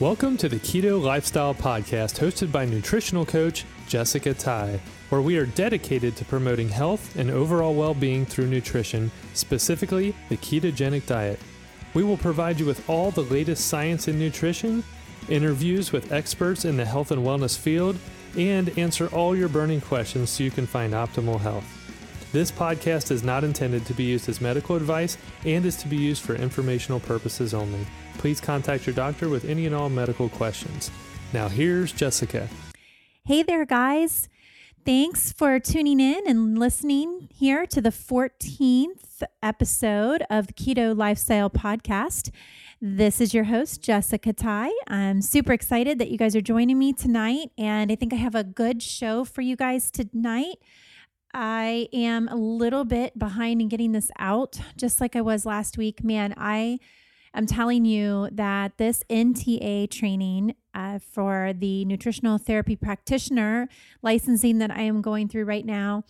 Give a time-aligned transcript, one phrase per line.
[0.00, 4.80] Welcome to the Keto Lifestyle Podcast, hosted by nutritional coach Jessica Ty,
[5.10, 10.38] where we are dedicated to promoting health and overall well being through nutrition, specifically the
[10.38, 11.38] ketogenic diet.
[11.92, 14.84] We will provide you with all the latest science in nutrition,
[15.28, 17.98] interviews with experts in the health and wellness field,
[18.38, 21.66] and answer all your burning questions so you can find optimal health.
[22.32, 25.98] This podcast is not intended to be used as medical advice and is to be
[25.98, 27.84] used for informational purposes only.
[28.20, 30.90] Please contact your doctor with any and all medical questions.
[31.32, 32.50] Now, here's Jessica.
[33.24, 34.28] Hey there, guys.
[34.84, 41.48] Thanks for tuning in and listening here to the 14th episode of the Keto Lifestyle
[41.48, 42.30] Podcast.
[42.78, 44.70] This is your host, Jessica Ty.
[44.86, 48.34] I'm super excited that you guys are joining me tonight, and I think I have
[48.34, 50.56] a good show for you guys tonight.
[51.32, 55.78] I am a little bit behind in getting this out, just like I was last
[55.78, 56.04] week.
[56.04, 56.80] Man, I
[57.34, 63.68] am telling you that this NTA training uh, for the nutritional therapy practitioner
[64.02, 66.04] licensing that I am going through right now,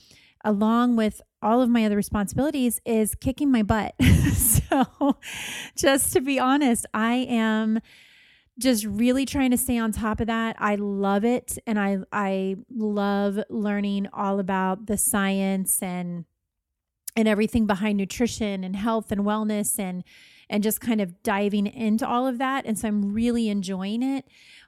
[0.44, 3.94] along with all of my other responsibilities, is kicking my butt.
[4.34, 5.16] so,
[5.76, 7.80] just to be honest, I am
[8.58, 10.54] just really trying to stay on top of that.
[10.58, 16.26] I love it and I I love learning all about the science and
[17.16, 20.04] and everything behind nutrition and health and wellness and
[20.50, 22.66] and just kind of diving into all of that.
[22.66, 24.26] And so I'm really enjoying it.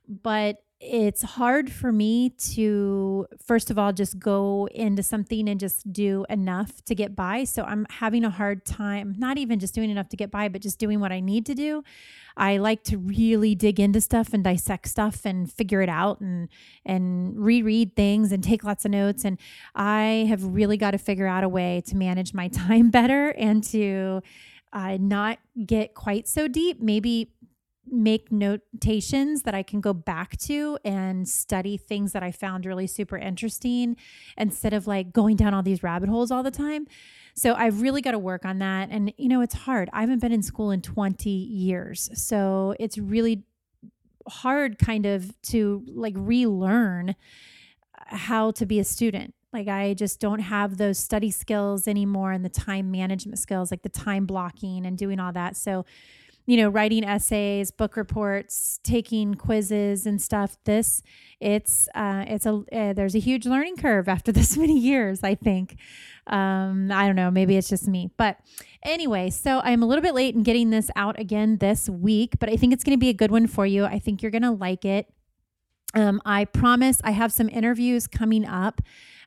[0.08, 5.92] But it's hard for me to first of all just go into something and just
[5.92, 7.44] do enough to get by.
[7.44, 10.60] So i'm having a hard time not even just doing enough to get by but
[10.60, 11.84] just doing what i need to do.
[12.36, 16.48] I like to really dig into stuff and dissect stuff and figure it out and
[16.84, 19.24] and reread things and take lots of notes.
[19.24, 19.38] And
[19.76, 23.62] i have really got to figure out a way to manage my time better and
[23.64, 24.20] to
[24.72, 27.32] uh, not get quite so deep maybe
[27.90, 32.86] make notations that I can go back to and study things that I found really
[32.86, 33.96] super interesting
[34.36, 36.86] instead of like going down all these rabbit holes all the time.
[37.34, 38.88] So I've really got to work on that.
[38.90, 39.90] And, you know, it's hard.
[39.92, 42.10] I haven't been in school in 20 years.
[42.14, 43.44] So it's really
[44.28, 47.16] hard kind of to like relearn
[48.06, 49.34] how to be a student.
[49.52, 53.82] Like I just don't have those study skills anymore and the time management skills, like
[53.82, 55.56] the time blocking and doing all that.
[55.56, 55.84] So
[56.46, 60.56] you know, writing essays, book reports, taking quizzes and stuff.
[60.64, 61.02] This,
[61.40, 65.34] it's, uh, it's a, uh, there's a huge learning curve after this many years, I
[65.34, 65.76] think.
[66.26, 68.10] Um, I don't know, maybe it's just me.
[68.16, 68.38] But
[68.82, 72.48] anyway, so I'm a little bit late in getting this out again this week, but
[72.48, 73.84] I think it's going to be a good one for you.
[73.84, 75.12] I think you're going to like it.
[75.94, 78.80] Um, I promise I have some interviews coming up.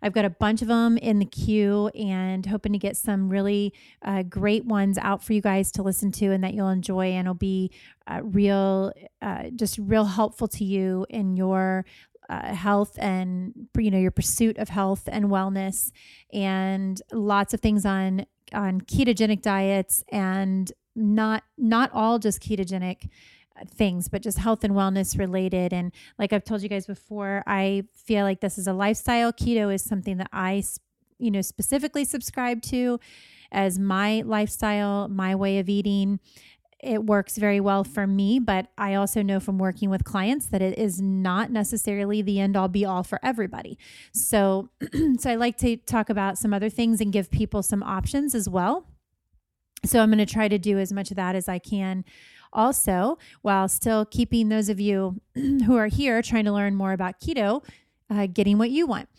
[0.05, 3.73] I've got a bunch of them in the queue and hoping to get some really
[4.03, 7.27] uh, great ones out for you guys to listen to and that you'll enjoy and
[7.27, 7.71] will be
[8.05, 11.87] uh, real, uh, just real helpful to you in your
[12.29, 15.91] uh, health and you know your pursuit of health and wellness
[16.33, 23.09] and lots of things on on ketogenic diets and not not all just ketogenic
[23.67, 25.73] things, but just health and wellness related.
[25.73, 29.31] And like I've told you guys before, I feel like this is a lifestyle.
[29.31, 30.63] Keto is something that I,
[31.17, 32.99] you know, specifically subscribe to
[33.51, 36.19] as my lifestyle, my way of eating.
[36.83, 40.61] It works very well for me, but I also know from working with clients that
[40.61, 43.77] it is not necessarily the end all be all for everybody.
[44.13, 44.69] So,
[45.17, 48.47] so I like to talk about some other things and give people some options as
[48.47, 48.85] well.
[49.83, 52.03] So I'm going to try to do as much of that as I can
[52.55, 57.19] also, while still keeping those of you who are here trying to learn more about
[57.19, 57.63] keto,
[58.09, 59.09] uh, getting what you want.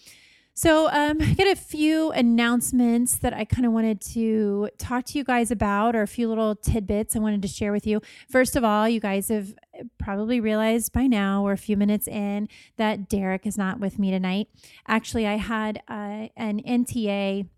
[0.59, 5.19] So, um, I got a few announcements that I kind of wanted to talk to
[5.19, 8.01] you guys about, or a few little tidbits I wanted to share with you.
[8.31, 9.55] First of all, you guys have
[9.99, 12.49] probably realized by now, we're a few minutes in,
[12.79, 14.49] that Derek is not with me tonight.
[14.89, 17.49] Actually, I had uh, an NTA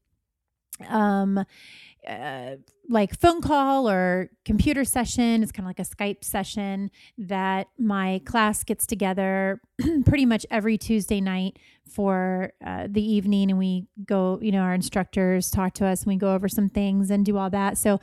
[0.88, 1.44] um,
[2.06, 2.56] uh,
[2.88, 5.42] like phone call or computer session.
[5.42, 9.60] It's kind of like a Skype session that my class gets together
[10.04, 11.58] pretty much every Tuesday night
[11.90, 13.50] for uh, the evening.
[13.50, 16.68] And we go, you know, our instructors talk to us and we go over some
[16.68, 17.78] things and do all that.
[17.78, 18.00] So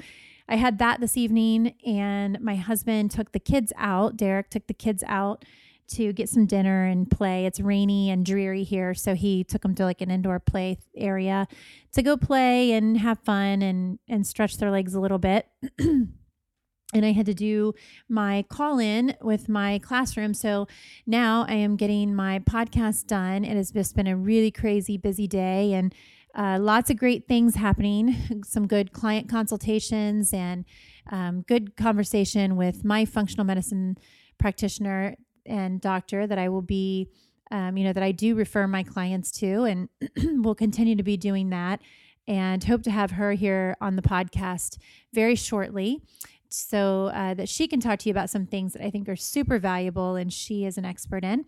[0.48, 4.16] I had that this evening, and my husband took the kids out.
[4.16, 5.44] Derek took the kids out
[5.88, 7.46] to get some dinner and play.
[7.46, 11.48] It's rainy and dreary here, so he took them to like an indoor play area
[11.94, 15.48] to go play and have fun and and stretch their legs a little bit.
[15.80, 17.74] and I had to do
[18.08, 20.34] my call in with my classroom.
[20.34, 20.68] So
[21.06, 23.44] now I am getting my podcast done.
[23.44, 25.94] It has just been a really crazy busy day and
[26.36, 30.66] uh, lots of great things happening, some good client consultations and
[31.12, 33.98] um, good conversation with my functional medicine
[34.38, 35.16] practitioner
[35.46, 37.10] and doctor that I will be,
[37.52, 39.90] um, you know, that I do refer my clients to, and
[40.44, 41.82] will continue to be doing that.
[42.28, 44.80] And hope to have her here on the podcast
[45.14, 46.02] very shortly
[46.50, 49.16] so uh, that she can talk to you about some things that I think are
[49.16, 51.46] super valuable and she is an expert in.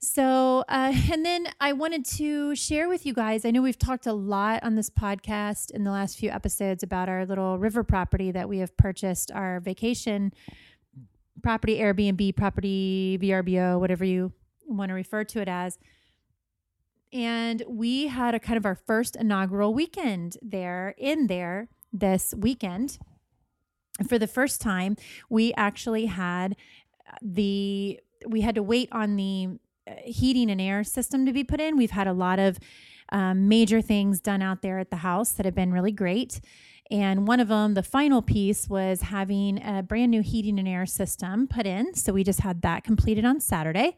[0.00, 3.44] So, uh, and then I wanted to share with you guys.
[3.44, 7.08] I know we've talked a lot on this podcast in the last few episodes about
[7.08, 10.32] our little river property that we have purchased, our vacation
[11.42, 14.32] property, Airbnb property, VRBO, whatever you
[14.66, 15.78] want to refer to it as.
[17.12, 22.98] And we had a kind of our first inaugural weekend there in there this weekend.
[24.06, 24.96] For the first time,
[25.28, 26.54] we actually had
[27.22, 29.58] the we had to wait on the
[30.04, 31.76] heating and air system to be put in.
[31.76, 32.58] We've had a lot of
[33.10, 36.40] um, major things done out there at the house that have been really great.
[36.90, 40.86] And one of them, the final piece, was having a brand new heating and air
[40.86, 41.94] system put in.
[41.94, 43.96] So we just had that completed on Saturday.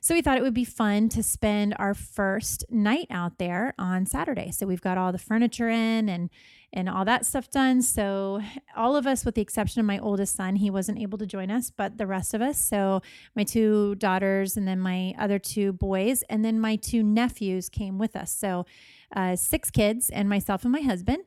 [0.00, 4.06] So we thought it would be fun to spend our first night out there on
[4.06, 4.50] Saturday.
[4.50, 6.30] So we've got all the furniture in and
[6.74, 7.82] and all that stuff done.
[7.82, 8.40] So,
[8.76, 11.50] all of us, with the exception of my oldest son, he wasn't able to join
[11.50, 13.02] us, but the rest of us, so
[13.36, 17.98] my two daughters and then my other two boys, and then my two nephews came
[17.98, 18.30] with us.
[18.30, 18.64] So,
[19.14, 21.18] uh, six kids and myself and my husband.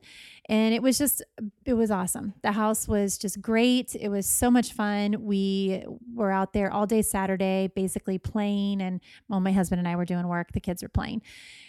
[0.48, 1.22] And it was just,
[1.64, 2.34] it was awesome.
[2.42, 3.96] The house was just great.
[3.96, 5.24] It was so much fun.
[5.24, 5.84] We
[6.14, 8.80] were out there all day Saturday, basically playing.
[8.80, 11.22] And well, my husband and I were doing work, the kids were playing.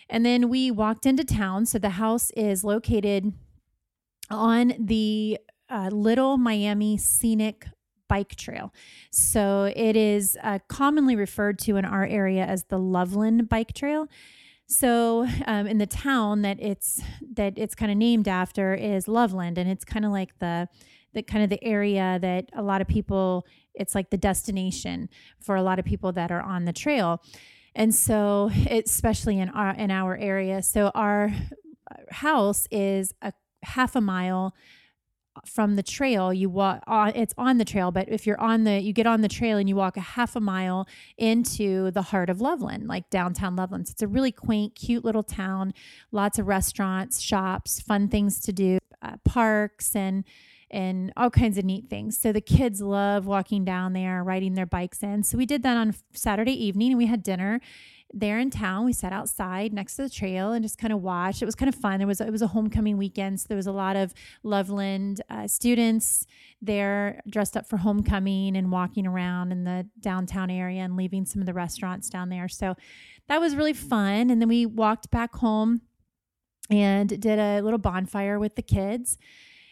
[0.10, 1.66] And then we walked into town.
[1.66, 3.34] So the house is located
[4.30, 7.68] on the uh, Little Miami Scenic
[8.08, 8.74] Bike Trail.
[9.12, 14.08] So it is uh, commonly referred to in our area as the Loveland Bike Trail.
[14.68, 17.02] So um, in the town that it's
[17.34, 20.68] that it's kind of named after is Loveland, and it's kind of like the
[21.14, 25.08] the kind of the area that a lot of people it's like the destination
[25.40, 27.22] for a lot of people that are on the trail.
[27.76, 31.32] And so, especially in our in our area, so our
[32.12, 33.32] house is a
[33.64, 34.54] half a mile
[35.46, 38.80] from the trail you walk on it's on the trail but if you're on the
[38.80, 40.88] you get on the trail and you walk a half a mile
[41.18, 43.88] into the heart of loveland like downtown loveland.
[43.88, 45.74] So it's a really quaint cute little town
[46.12, 50.24] lots of restaurants shops fun things to do uh, parks and
[50.70, 52.18] and all kinds of neat things.
[52.18, 55.24] So the kids love walking down there riding their bikes in.
[55.24, 57.62] So we did that on saturday evening and we had dinner
[58.14, 58.86] there in town.
[58.86, 61.42] We sat outside next to the trail and just kind of watched.
[61.42, 61.98] It was kind of fun.
[61.98, 64.14] There was it was a homecoming weekend, so there was a lot of
[64.44, 66.26] Loveland uh, students
[66.62, 71.42] there dressed up for homecoming and walking around in the downtown area and leaving some
[71.42, 72.48] of the restaurants down there.
[72.48, 72.76] So
[73.28, 74.30] that was really fun.
[74.30, 75.82] And then we walked back home
[76.70, 79.18] and did a little bonfire with the kids.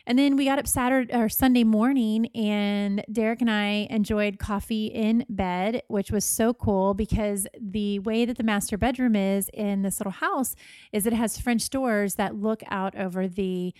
[0.07, 4.88] And then we got up Saturday or Sunday morning, and Derek and I enjoyed coffee
[4.88, 9.81] in bed, which was so cool because the way that the master bedroom is in
[9.81, 10.56] this little house
[10.92, 13.74] is it has French doors that look out over the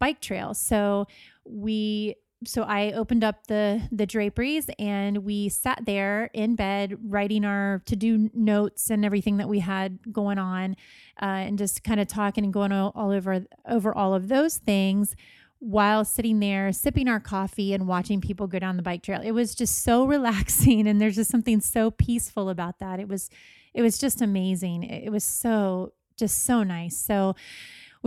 [0.00, 0.52] bike trail.
[0.54, 1.06] So
[1.44, 7.44] we so I opened up the the draperies and we sat there in bed writing
[7.44, 10.76] our to do notes and everything that we had going on,
[11.20, 14.56] uh, and just kind of talking and going all, all over over all of those
[14.56, 15.16] things
[15.60, 19.20] while sitting there sipping our coffee and watching people go down the bike trail.
[19.22, 23.00] It was just so relaxing and there's just something so peaceful about that.
[23.00, 23.30] It was
[23.74, 24.82] it was just amazing.
[24.84, 26.96] It was so just so nice.
[26.96, 27.36] So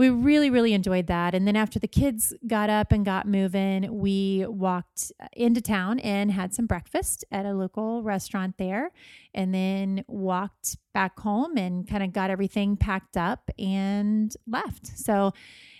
[0.02, 3.86] we really really enjoyed that and then after the kids got up and got moving
[3.96, 8.90] we walked into town and had some breakfast at a local restaurant there
[9.32, 15.32] and then walked back home and kind of got everything packed up and left so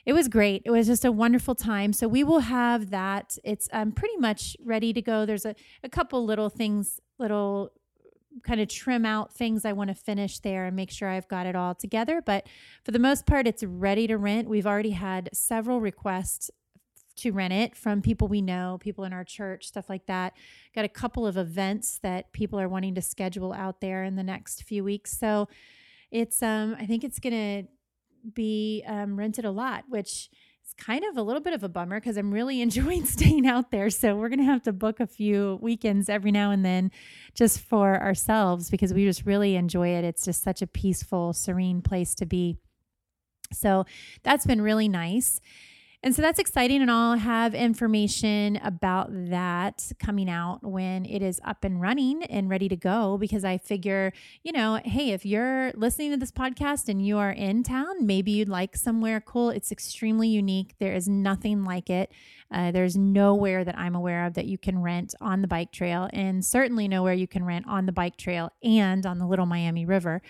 [0.04, 0.62] it was great.
[0.64, 1.92] It was just a wonderful time.
[1.92, 3.38] So we will have that.
[3.44, 5.24] It's um, pretty much ready to go.
[5.24, 7.70] There's a, a couple little things, little
[8.42, 11.46] kind of trim out things I want to finish there and make sure I've got
[11.46, 12.22] it all together.
[12.24, 12.46] But
[12.84, 14.48] for the most part, it's ready to rent.
[14.48, 16.50] We've already had several requests
[17.16, 20.32] to rent it from people we know, people in our church, stuff like that.
[20.74, 24.22] Got a couple of events that people are wanting to schedule out there in the
[24.22, 25.18] next few weeks.
[25.18, 25.48] So
[26.10, 27.68] it's um I think it's going to
[28.34, 30.30] be um, rented a lot, which
[30.66, 33.70] is kind of a little bit of a bummer because I'm really enjoying staying out
[33.70, 33.90] there.
[33.90, 36.90] So we're going to have to book a few weekends every now and then
[37.34, 40.04] just for ourselves because we just really enjoy it.
[40.04, 42.56] It's just such a peaceful, serene place to be.
[43.52, 43.84] So
[44.22, 45.40] that's been really nice.
[46.04, 46.82] And so that's exciting.
[46.82, 52.50] And I'll have information about that coming out when it is up and running and
[52.50, 53.16] ready to go.
[53.18, 57.30] Because I figure, you know, hey, if you're listening to this podcast and you are
[57.30, 59.50] in town, maybe you'd like somewhere cool.
[59.50, 60.74] It's extremely unique.
[60.80, 62.10] There is nothing like it.
[62.52, 66.08] Uh, there's nowhere that I'm aware of that you can rent on the bike trail,
[66.12, 69.86] and certainly nowhere you can rent on the bike trail and on the Little Miami
[69.86, 70.20] River.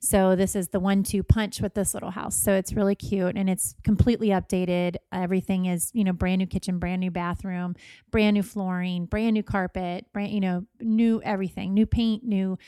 [0.00, 2.36] So, this is the one two punch with this little house.
[2.36, 4.96] So, it's really cute and it's completely updated.
[5.22, 7.74] Everything is, you know, brand new kitchen, brand new bathroom,
[8.10, 12.58] brand new flooring, brand new carpet, brand, you know, new everything, new paint, new,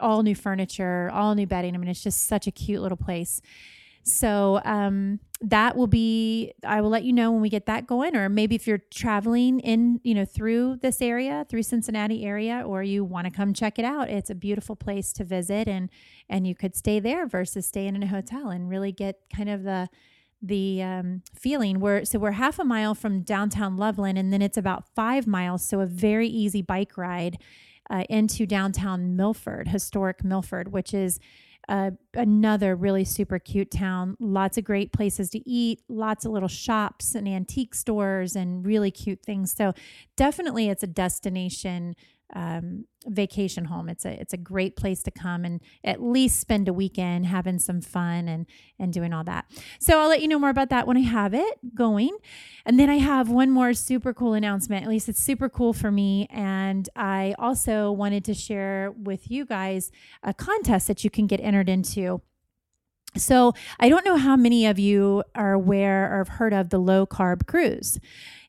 [0.00, 1.74] all new furniture, all new bedding.
[1.74, 3.40] I mean, it's just such a cute little place.
[4.08, 8.16] So um, that will be, I will let you know when we get that going,
[8.16, 12.82] or maybe if you're traveling in, you know, through this area, through Cincinnati area, or
[12.82, 14.08] you want to come check it out.
[14.08, 15.90] It's a beautiful place to visit, and
[16.28, 19.62] and you could stay there versus staying in a hotel and really get kind of
[19.62, 19.88] the
[20.40, 21.80] the um, feeling.
[21.80, 25.66] We're so we're half a mile from downtown Loveland, and then it's about five miles,
[25.66, 27.38] so a very easy bike ride
[27.90, 31.18] uh, into downtown Milford, historic Milford, which is
[31.68, 34.16] uh, another really super cute town.
[34.18, 38.90] Lots of great places to eat, lots of little shops and antique stores, and really
[38.90, 39.52] cute things.
[39.52, 39.72] So,
[40.16, 41.94] definitely, it's a destination
[42.34, 43.88] um, vacation home.
[43.88, 47.58] It's a it's a great place to come and at least spend a weekend having
[47.58, 48.46] some fun and
[48.78, 49.46] and doing all that.
[49.80, 52.16] So I'll let you know more about that when I have it going.
[52.64, 54.82] And then I have one more super cool announcement.
[54.82, 56.26] At least it's super cool for me.
[56.30, 59.90] And I also wanted to share with you guys
[60.22, 62.20] a contest that you can get entered into.
[63.16, 66.78] So, I don't know how many of you are aware or have heard of the
[66.78, 67.98] low carb cruise.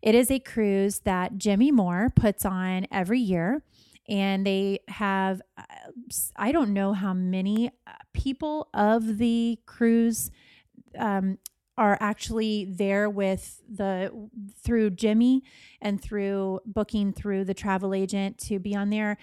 [0.01, 3.63] It is a cruise that Jimmy Moore puts on every year
[4.09, 5.63] and they have uh,
[6.35, 10.31] i don't know how many uh, people of the cruise
[10.97, 11.37] um,
[11.77, 14.11] are actually there with the
[14.61, 15.43] through jimmy
[15.81, 19.17] and through booking through the travel agent to be on there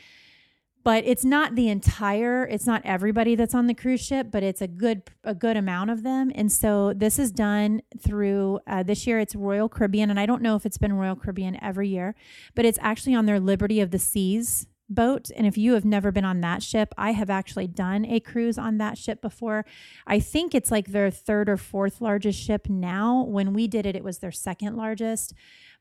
[0.87, 4.63] but it's not the entire it's not everybody that's on the cruise ship but it's
[4.63, 9.05] a good a good amount of them and so this is done through uh, this
[9.05, 12.15] year it's royal caribbean and i don't know if it's been royal caribbean every year
[12.55, 15.31] but it's actually on their liberty of the seas boat.
[15.37, 18.59] And if you have never been on that ship, I have actually done a cruise
[18.59, 19.65] on that ship before.
[20.07, 23.25] I think it's like their third or fourth largest ship now.
[23.25, 25.35] When we did it, it was their second largest.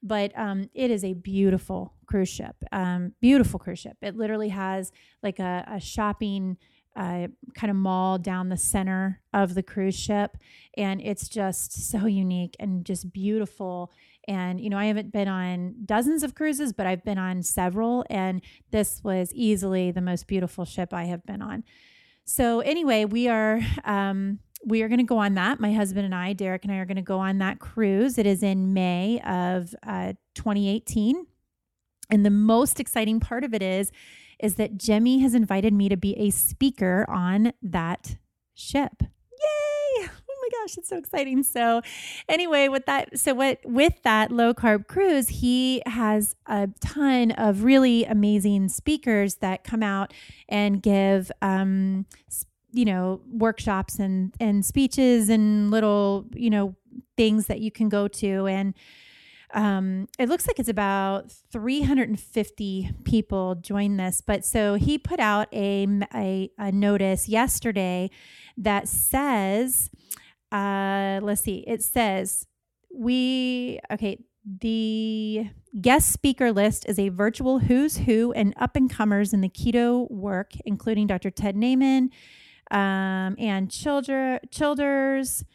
[0.05, 2.55] But um, it is a beautiful cruise ship.
[2.71, 3.97] Um, beautiful cruise ship.
[4.01, 4.91] It literally has
[5.23, 6.57] like a, a shopping
[6.95, 10.37] uh, kind of mall down the center of the cruise ship.
[10.77, 13.91] And it's just so unique and just beautiful
[14.27, 18.05] and, you know, I haven't been on dozens of cruises, but I've been on several.
[18.09, 21.63] And this was easily the most beautiful ship I have been on.
[22.23, 23.61] So, anyway, we are.
[23.83, 25.59] Um, we are going to go on that.
[25.59, 28.17] My husband and I, Derek and I, are going to go on that cruise.
[28.17, 31.25] It is in May of uh, 2018.
[32.09, 33.91] And the most exciting part of it is,
[34.39, 38.17] is that Jimmy has invited me to be a speaker on that
[38.53, 39.03] ship
[39.39, 40.07] Yay!
[40.27, 41.41] Oh my gosh, it's so exciting.
[41.41, 41.81] So
[42.29, 47.63] anyway, with that, so what with that low carb cruise, he has a ton of
[47.63, 50.13] really amazing speakers that come out
[50.47, 52.05] and give um,
[52.75, 56.75] you know, workshops and and speeches and little, you know,
[57.17, 58.73] things that you can go to and
[59.53, 64.19] um, it looks like it's about 350 people join this.
[64.19, 68.09] But so he put out a, a, a notice yesterday
[68.57, 69.89] that says
[70.51, 71.63] uh, let's see.
[71.67, 72.47] It says
[72.93, 74.17] we okay.
[74.61, 75.49] The
[75.81, 80.09] guest speaker list is a virtual who's who and up and comers in the keto
[80.11, 81.31] work, including Dr.
[81.31, 82.09] Ted Naiman,
[82.71, 85.45] um, and Childer, Childers,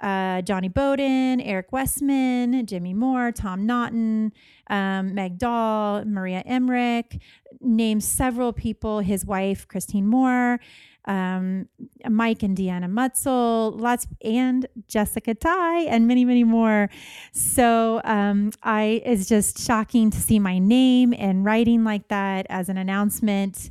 [0.00, 4.32] uh, Jonny Bowden, Eric Westman, Jimmy Moore, Tom Naughton,
[4.68, 7.20] um, Meg Dahl, Maria Emmerich,
[7.60, 10.60] names several people, his wife, Christine Moore
[11.06, 11.68] um,
[12.08, 16.88] Mike and Deanna Mutzel, lots, and Jessica Ty, and many, many more.
[17.32, 22.68] So um, I it's just shocking to see my name and writing like that as
[22.68, 23.70] an announcement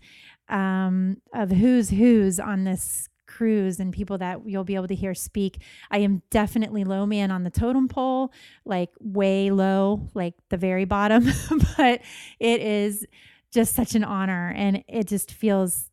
[0.50, 5.16] um, of who's who's on this cruise and people that you'll be able to hear
[5.16, 5.62] speak.
[5.90, 8.32] I am definitely low man on the totem pole,
[8.66, 11.26] like way low, like the very bottom,
[11.78, 12.02] but
[12.40, 13.06] it is
[13.52, 15.90] just such an honor and it just feels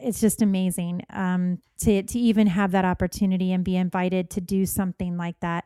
[0.00, 4.66] it's just amazing um, to to even have that opportunity and be invited to do
[4.66, 5.64] something like that.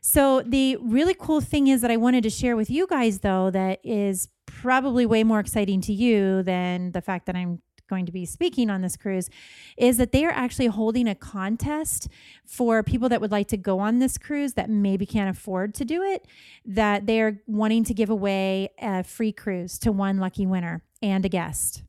[0.00, 3.50] So the really cool thing is that I wanted to share with you guys though
[3.50, 4.28] that is
[4.62, 8.68] probably way more exciting to you than the fact that I'm going to be speaking
[8.70, 9.30] on this cruise,
[9.76, 12.08] is that they are actually holding a contest
[12.44, 15.84] for people that would like to go on this cruise that maybe can't afford to
[15.84, 16.26] do it,
[16.66, 21.28] that they're wanting to give away a free cruise to one lucky winner and a
[21.28, 21.82] guest.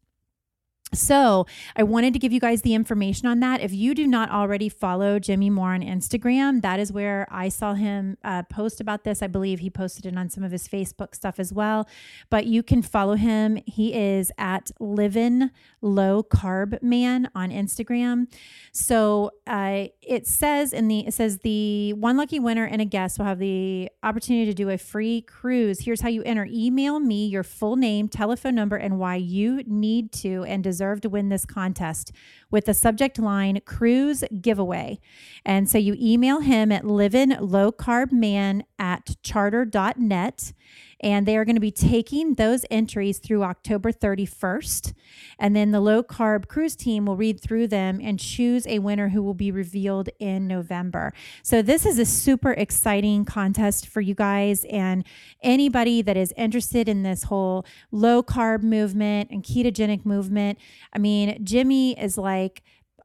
[0.91, 3.61] So, I wanted to give you guys the information on that.
[3.61, 7.75] If you do not already follow Jimmy Moore on Instagram, that is where I saw
[7.75, 9.21] him uh, post about this.
[9.21, 11.87] I believe he posted it on some of his Facebook stuff as well.
[12.31, 13.59] But you can follow him.
[13.67, 18.25] He is at Livin Low Carb Man on Instagram.
[18.71, 23.19] So, uh, it says in the it says the one lucky winner and a guest
[23.19, 25.81] will have the opportunity to do a free cruise.
[25.81, 30.11] Here's how you enter: email me your full name, telephone number, and why you need
[30.13, 32.13] to and deserve deserve to win this contest
[32.51, 34.99] with the subject line cruise giveaway.
[35.45, 40.53] And so you email him at living low carb man at charter.net
[41.01, 44.93] and they are going to be taking those entries through October 31st.
[45.39, 49.09] And then the low carb cruise team will read through them and choose a winner
[49.09, 51.13] who will be revealed in November.
[51.41, 55.05] So, this is a super exciting contest for you guys and
[55.41, 60.59] anybody that is interested in this whole low carb movement and ketogenic movement.
[60.91, 62.38] I mean, Jimmy is like,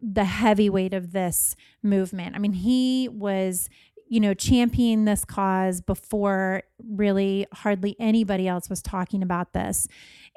[0.01, 2.35] the heavyweight of this movement.
[2.35, 3.69] I mean, he was
[4.09, 9.89] you know, championing this cause before really hardly anybody else was talking about this.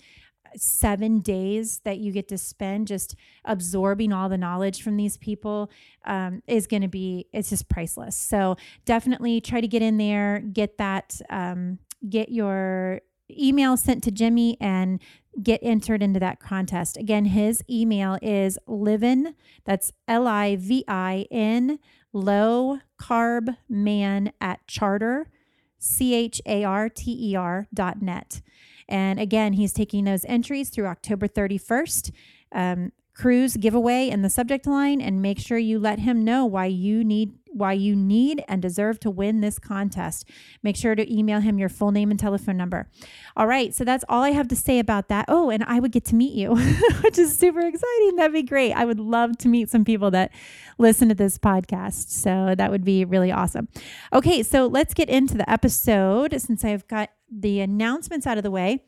[0.56, 5.70] seven days that you get to spend just absorbing all the knowledge from these people
[6.06, 10.40] um, is going to be it's just priceless so definitely try to get in there
[10.52, 13.00] get that um, get your
[13.36, 15.00] email sent to Jimmy and
[15.42, 16.96] get entered into that contest.
[16.96, 21.78] Again, his email is livin, that's L I V I N,
[22.12, 25.30] low carb man at charter,
[25.78, 28.42] C H A R T E R dot net.
[28.88, 32.10] And again, he's taking those entries through October 31st.
[32.52, 36.64] Um, cruise giveaway in the subject line and make sure you let him know why
[36.64, 40.28] you need why you need and deserve to win this contest.
[40.62, 42.88] Make sure to email him your full name and telephone number.
[43.36, 45.24] All right, so that's all I have to say about that.
[45.28, 46.54] Oh, and I would get to meet you,
[47.02, 48.16] which is super exciting.
[48.16, 48.72] That'd be great.
[48.72, 50.32] I would love to meet some people that
[50.78, 52.10] listen to this podcast.
[52.10, 53.68] So that would be really awesome.
[54.12, 58.50] Okay, so let's get into the episode since I've got the announcements out of the
[58.50, 58.84] way.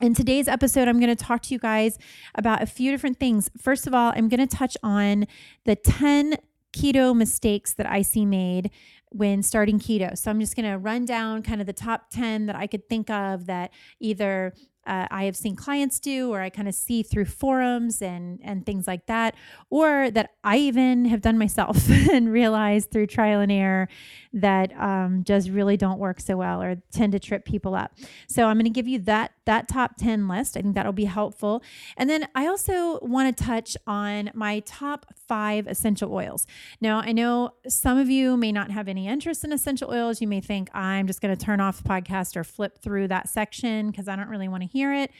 [0.00, 1.98] In today's episode, I'm going to talk to you guys
[2.36, 3.50] about a few different things.
[3.60, 5.26] First of all, I'm going to touch on
[5.64, 6.36] the 10
[6.78, 8.70] keto mistakes that I see made
[9.10, 10.16] when starting keto.
[10.16, 12.88] So I'm just going to run down kind of the top 10 that I could
[12.88, 14.52] think of that either
[14.86, 18.64] uh, I have seen clients do, or I kind of see through forums and and
[18.64, 19.34] things like that,
[19.68, 23.88] or that I even have done myself and realized through trial and error
[24.32, 27.92] that um, just really don't work so well or tend to trip people up.
[28.28, 30.56] So I'm going to give you that that top ten list.
[30.56, 31.62] I think that'll be helpful.
[31.96, 36.46] And then I also want to touch on my top five essential oils.
[36.80, 40.22] Now I know some of you may not have any interest in essential oils.
[40.22, 43.28] You may think I'm just going to turn off the podcast or flip through that
[43.28, 45.10] section because I don't really want to hear hear it.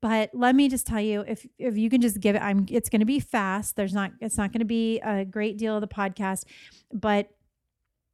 [0.00, 2.88] But let me just tell you, if if you can just give it, I'm it's
[2.88, 3.76] going to be fast.
[3.76, 6.44] There's not it's not going to be a great deal of the podcast,
[6.92, 7.28] but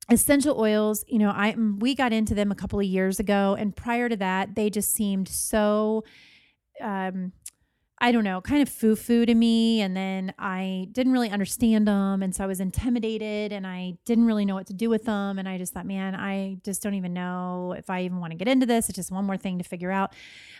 [0.08, 3.74] essential oils you know i we got into them a couple of years ago and
[3.74, 6.04] prior to that they just seemed so
[6.80, 7.32] um
[7.98, 9.80] I don't know, kind of foo foo to me.
[9.80, 12.22] And then I didn't really understand them.
[12.22, 15.38] And so I was intimidated and I didn't really know what to do with them.
[15.38, 18.36] And I just thought, man, I just don't even know if I even want to
[18.36, 18.90] get into this.
[18.90, 20.12] It's just one more thing to figure out.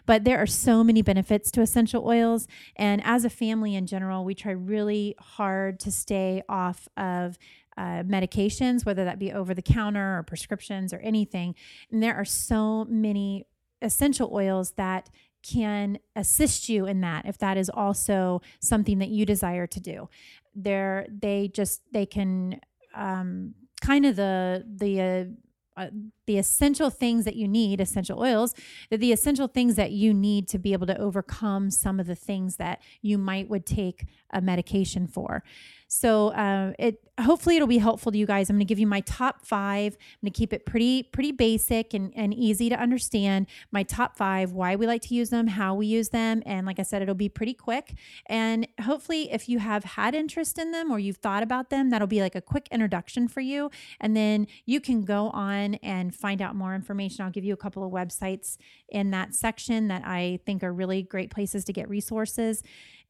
[0.07, 2.49] But there are so many benefits to essential oils.
[2.77, 7.39] And as a family in general, we try really hard to stay off of
[7.77, 11.55] uh, medications, whether that be over the counter or prescriptions or anything.
[11.91, 13.45] And there are so many
[13.83, 15.11] essential oils that
[15.47, 20.09] can assist you in that if that is also something that you desire to do.
[20.55, 22.61] They're they just they can
[22.95, 25.89] um, kind of the the uh, uh,
[26.27, 28.55] the essential things that you need, essential oils,
[28.91, 32.57] the essential things that you need to be able to overcome some of the things
[32.57, 35.43] that you might would take a medication for.
[35.89, 38.51] So uh, it hopefully it'll be helpful to you guys.
[38.51, 39.95] I'm going to give you my top five.
[39.95, 43.47] I'm going to keep it pretty pretty basic and, and easy to understand.
[43.71, 46.81] My top five, why we like to use them, how we use them, and like
[46.81, 47.95] I said, it'll be pretty quick.
[48.27, 52.09] And hopefully, if you have had interest in them or you've thought about them, that'll
[52.09, 53.71] be like a quick introduction for you.
[54.01, 57.25] And then you can go on and find out more information.
[57.25, 58.57] I'll give you a couple of websites
[58.89, 62.63] in that section that I think are really great places to get resources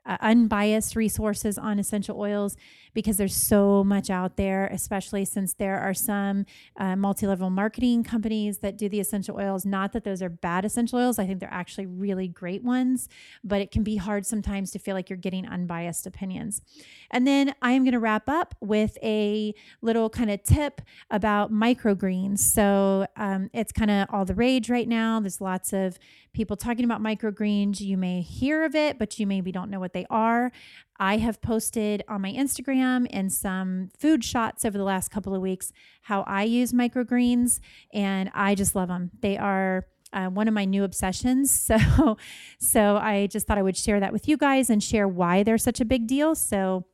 [0.07, 2.57] uh, unbiased resources on essential oils
[2.97, 6.47] because there's so much out there, especially since there are some
[6.79, 9.67] uh, multi level marketing companies that do the essential oils.
[9.67, 13.11] Not that those are bad essential oils, I think they're actually really great ones,
[13.45, 16.63] but it can be hard sometimes to feel like you're getting unbiased opinions.
[17.11, 20.81] And then I am going to wrap up with a little kind of tip
[21.11, 22.39] about microgreens.
[22.39, 25.21] So um, it's kind of all the rage right now.
[25.21, 25.99] There's lots of
[26.33, 27.81] people talking about microgreens.
[27.81, 30.51] You may hear of it, but you maybe don't know what they are.
[30.99, 35.43] I have posted on my Instagram and some food shots over the last couple of
[35.43, 37.61] weeks how I use microgreens,
[37.93, 39.11] and I just love them.
[39.21, 41.71] They are uh, one of my new obsessions.
[41.77, 42.17] So,
[42.59, 45.59] so I just thought I would share that with you guys and share why they're
[45.59, 46.35] such a big deal.
[46.35, 46.87] So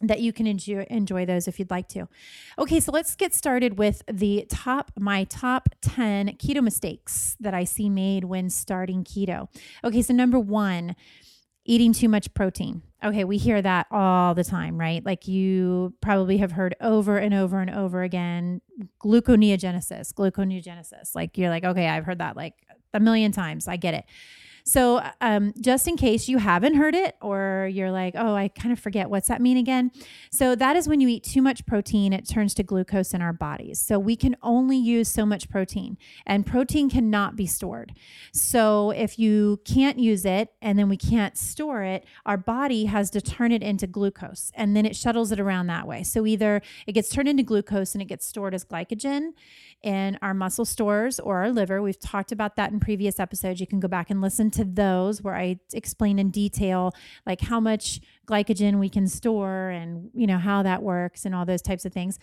[0.00, 2.08] that you can enjoy, enjoy those if you'd like to.
[2.58, 7.64] Okay, so let's get started with the top my top 10 keto mistakes that I
[7.64, 9.48] see made when starting keto.
[9.84, 10.96] Okay, so number 1,
[11.66, 12.82] eating too much protein.
[13.02, 15.04] Okay, we hear that all the time, right?
[15.04, 18.60] Like you probably have heard over and over and over again
[19.02, 21.14] gluconeogenesis, gluconeogenesis.
[21.14, 22.54] Like you're like, okay, I've heard that like
[22.92, 23.68] a million times.
[23.68, 24.04] I get it.
[24.70, 28.70] So, um, just in case you haven't heard it or you're like, oh, I kind
[28.72, 29.90] of forget, what's that mean again?
[30.30, 33.32] So, that is when you eat too much protein, it turns to glucose in our
[33.32, 33.80] bodies.
[33.80, 37.94] So, we can only use so much protein, and protein cannot be stored.
[38.32, 43.10] So, if you can't use it and then we can't store it, our body has
[43.10, 46.04] to turn it into glucose and then it shuttles it around that way.
[46.04, 49.32] So, either it gets turned into glucose and it gets stored as glycogen
[49.82, 51.80] in our muscle stores or our liver.
[51.80, 53.60] We've talked about that in previous episodes.
[53.60, 56.92] You can go back and listen to those where I explain in detail
[57.26, 61.46] like how much glycogen we can store and you know how that works and all
[61.46, 62.18] those types of things.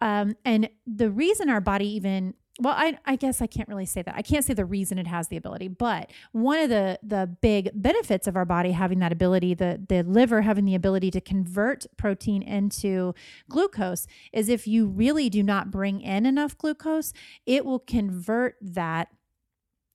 [0.00, 4.02] Um, and the reason our body even well I, I guess i can't really say
[4.02, 4.14] that.
[4.14, 7.70] I can't say the reason it has the ability but one of the the big
[7.74, 11.86] benefits of our body having that ability the the liver having the ability to convert
[11.96, 13.14] protein into
[13.48, 17.12] glucose is if you really do not bring in enough glucose
[17.46, 19.08] it will convert that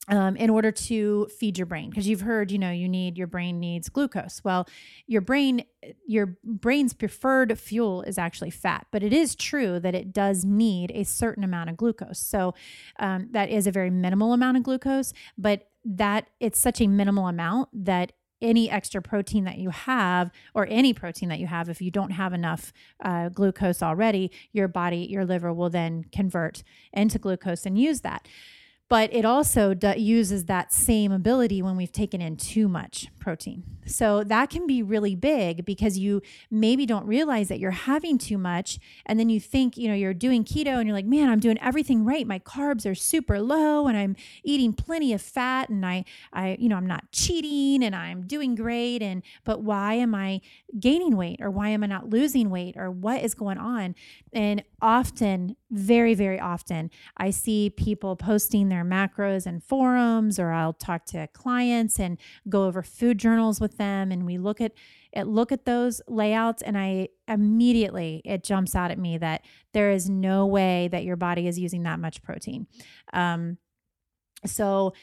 [0.08, 3.28] um, in order to feed your brain because you've heard you know you need your
[3.28, 4.42] brain needs glucose.
[4.44, 4.68] Well
[5.08, 5.64] your brain
[6.08, 10.92] your brain's preferred fuel is actually fat but it is true that it does need
[10.94, 12.20] a certain amount of glucose.
[12.20, 12.54] So
[13.00, 17.28] um, that is a very minimal amount of glucose but that it's such a minimal
[17.28, 21.82] amount that any extra protein that you have or any protein that you have if
[21.82, 26.62] you don't have enough uh, glucose already your body your liver will then convert
[26.94, 28.28] into glucose and use that
[28.88, 33.64] but it also d- uses that same ability when we've taken in too much protein.
[33.88, 36.22] So that can be really big because you
[36.52, 40.14] maybe don't realize that you're having too much and then you think, you know, you're
[40.14, 42.26] doing keto and you're like, "Man, I'm doing everything right.
[42.26, 46.70] My carbs are super low and I'm eating plenty of fat and I I you
[46.70, 50.42] know, I'm not cheating and I'm doing great and but why am I
[50.80, 53.96] gaining weight or why am I not losing weight or what is going on?"
[54.36, 60.74] And often, very very often, I see people posting their macros and forums or I'll
[60.74, 62.20] talk to clients and
[62.50, 64.74] go over food journals with them and we look at
[65.14, 69.90] it look at those layouts and I immediately it jumps out at me that there
[69.92, 72.68] is no way that your body is using that much protein.
[73.14, 73.58] Um,
[74.46, 74.94] so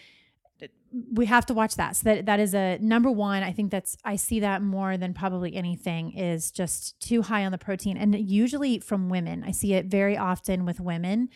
[1.12, 1.96] we have to watch that.
[1.96, 3.42] So that that is a number one.
[3.42, 7.52] I think that's I see that more than probably anything is just too high on
[7.52, 9.42] the protein, and usually from women.
[9.44, 11.28] I see it very often with women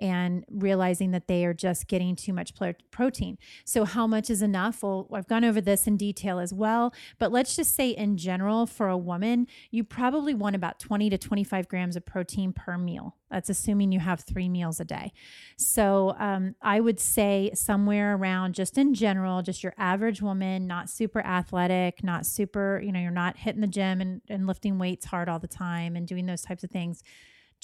[0.00, 2.52] and realizing that they are just getting too much
[2.90, 3.38] protein.
[3.64, 4.82] So, how much is enough?
[4.82, 8.66] Well, I've gone over this in detail as well, but let's just say in general,
[8.66, 13.16] for a woman, you probably want about 20 to 25 grams of protein per meal.
[13.30, 15.12] That's assuming you have three meals a day.
[15.56, 20.90] So, um, I would say somewhere around just in general, just your average woman, not
[20.90, 25.06] super athletic, not super, you know, you're not hitting the gym and, and lifting weights
[25.06, 27.02] hard all the time and doing those types of things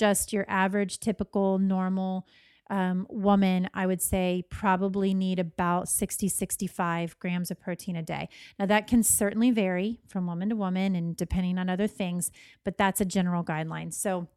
[0.00, 2.26] just your average, typical, normal
[2.70, 8.30] um, woman, I would say probably need about 60, 65 grams of protein a day.
[8.58, 12.30] Now, that can certainly vary from woman to woman and depending on other things,
[12.64, 13.92] but that's a general guideline.
[13.92, 14.28] So,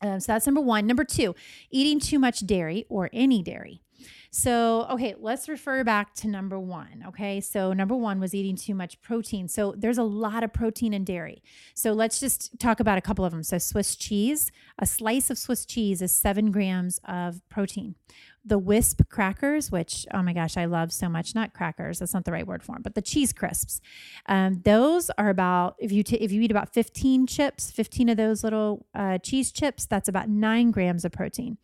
[0.00, 0.86] um, so that's number one.
[0.86, 1.34] Number two,
[1.70, 3.82] eating too much dairy or any dairy.
[4.30, 7.04] So, okay, let's refer back to number one.
[7.08, 9.48] Okay, so number one was eating too much protein.
[9.48, 11.42] So, there's a lot of protein in dairy.
[11.74, 13.42] So, let's just talk about a couple of them.
[13.42, 17.94] So, Swiss cheese, a slice of Swiss cheese is seven grams of protein.
[18.44, 22.24] The Whisps crackers, which, oh my gosh, I love so much, not crackers, that's not
[22.24, 23.80] the right word for them, but the cheese crisps.
[24.26, 28.16] Um, those are about, if you, t- if you eat about 15 chips, 15 of
[28.16, 31.58] those little uh, cheese chips, that's about nine grams of protein.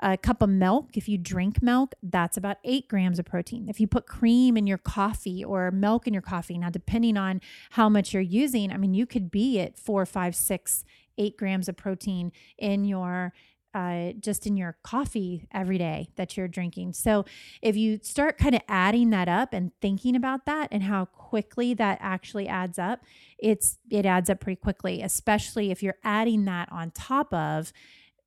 [0.00, 3.68] A cup of milk, if you drink milk, that's about eight grams of protein.
[3.68, 7.40] If you put cream in your coffee or milk in your coffee, now depending on
[7.70, 10.84] how much you're using, I mean, you could be at four, five, six,
[11.18, 13.32] eight grams of protein in your
[13.74, 16.92] uh, just in your coffee every day that you're drinking.
[16.92, 17.24] So
[17.62, 21.72] if you start kind of adding that up and thinking about that and how quickly
[21.74, 23.00] that actually adds up,
[23.38, 27.72] it's it adds up pretty quickly, especially if you're adding that on top of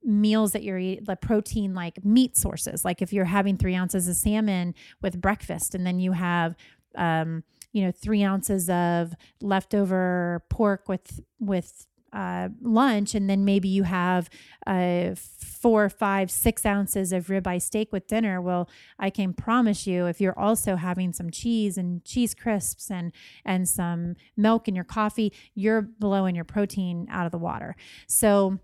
[0.05, 2.85] meals that you're eating, the protein like meat sources.
[2.85, 6.55] Like if you're having three ounces of salmon with breakfast, and then you have,
[6.95, 13.67] um, you know, three ounces of leftover pork with with uh, lunch, and then maybe
[13.67, 14.29] you have
[14.65, 18.41] uh, four, five, six ounces of ribeye steak with dinner.
[18.41, 23.11] Well, I can promise you, if you're also having some cheese and cheese crisps and
[23.43, 27.75] and some milk in your coffee, you're blowing your protein out of the water.
[28.07, 28.59] So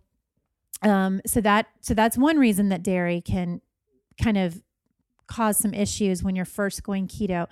[0.82, 3.62] um, so that so that's one reason that dairy can
[4.22, 4.62] kind of
[5.28, 7.48] cause some issues when you're first going keto.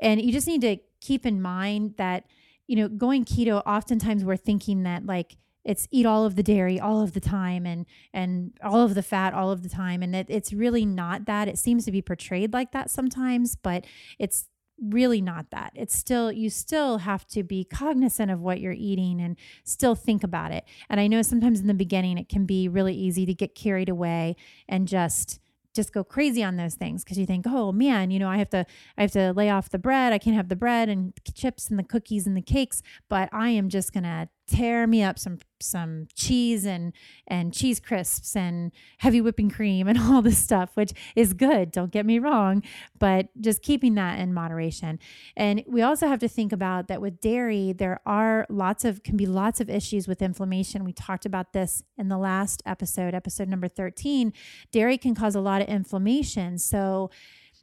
[0.00, 2.24] And you just need to keep in mind that,
[2.66, 6.80] you know, going keto, oftentimes we're thinking that like it's eat all of the dairy
[6.80, 10.16] all of the time and and all of the fat all of the time and
[10.16, 13.84] it, it's really not that it seems to be portrayed like that sometimes but
[14.18, 14.46] it's
[14.82, 15.72] really not that.
[15.74, 20.24] It's still, you still have to be cognizant of what you're eating and still think
[20.24, 20.64] about it.
[20.88, 23.88] And I know sometimes in the beginning it can be really easy to get carried
[23.88, 24.36] away
[24.68, 25.40] and just
[25.72, 28.50] just go crazy on those things because you think, oh man, you know, I have
[28.50, 28.66] to
[28.96, 30.12] I have to lay off the bread.
[30.12, 33.50] I can't have the bread and chips and the cookies and the cakes, but I
[33.50, 36.92] am just gonna tear me up some some cheese and
[37.26, 41.92] and cheese crisps and heavy whipping cream and all this stuff which is good don't
[41.92, 42.62] get me wrong
[42.98, 44.98] but just keeping that in moderation.
[45.36, 49.16] And we also have to think about that with dairy there are lots of can
[49.16, 50.84] be lots of issues with inflammation.
[50.84, 54.32] We talked about this in the last episode episode number 13
[54.72, 56.58] dairy can cause a lot of inflammation.
[56.58, 57.10] So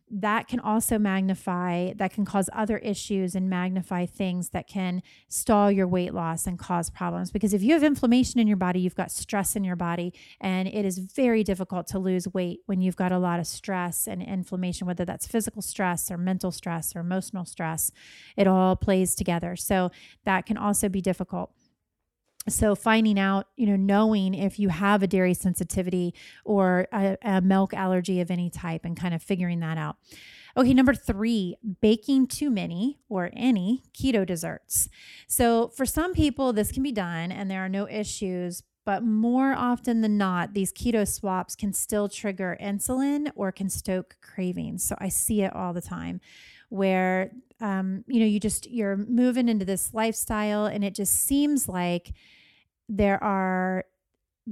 [0.10, 5.70] that can also magnify, that can cause other issues and magnify things that can stall
[5.70, 7.30] your weight loss and cause problems.
[7.30, 10.68] Because if you have inflammation in your body, you've got stress in your body, and
[10.68, 14.24] it is very difficult to lose weight when you've got a lot of stress and
[14.24, 17.92] inflammation, whether that's physical stress or mental stress or emotional stress.
[18.38, 19.56] It all plays together.
[19.56, 19.92] So
[20.24, 21.52] that can also be difficult
[22.50, 26.14] so finding out you know knowing if you have a dairy sensitivity
[26.46, 29.98] or a, a, milk allergy of any type and kind of figuring that out.
[30.56, 34.90] Okay number three baking too many or any keto desserts.
[35.28, 39.54] So for some people this can be done and there are no issues but more
[39.54, 44.84] often than not these keto swaps can still trigger insulin or can stoke cravings.
[44.88, 46.22] So i see it all the time
[46.70, 51.68] where um, you know you just you're moving into this lifestyle and it just seems
[51.68, 52.14] like
[52.90, 53.86] there are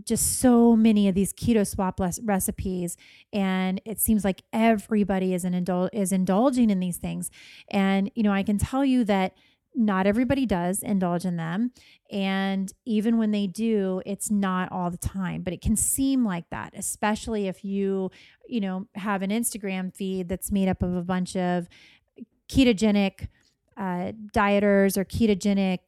[0.03, 2.97] just so many of these keto swap recipes
[3.31, 7.31] and it seems like everybody is an indul- is indulging in these things.
[7.69, 9.33] And you know i can tell you that
[9.75, 11.71] not everybody does indulge in them
[12.09, 16.49] and even when they do it's not all the time but it can seem like
[16.49, 18.09] that especially if you
[18.47, 21.67] you know have an instagram feed that's made up of a bunch of
[22.49, 23.27] ketogenic
[23.77, 25.79] uh, dieters or ketogenic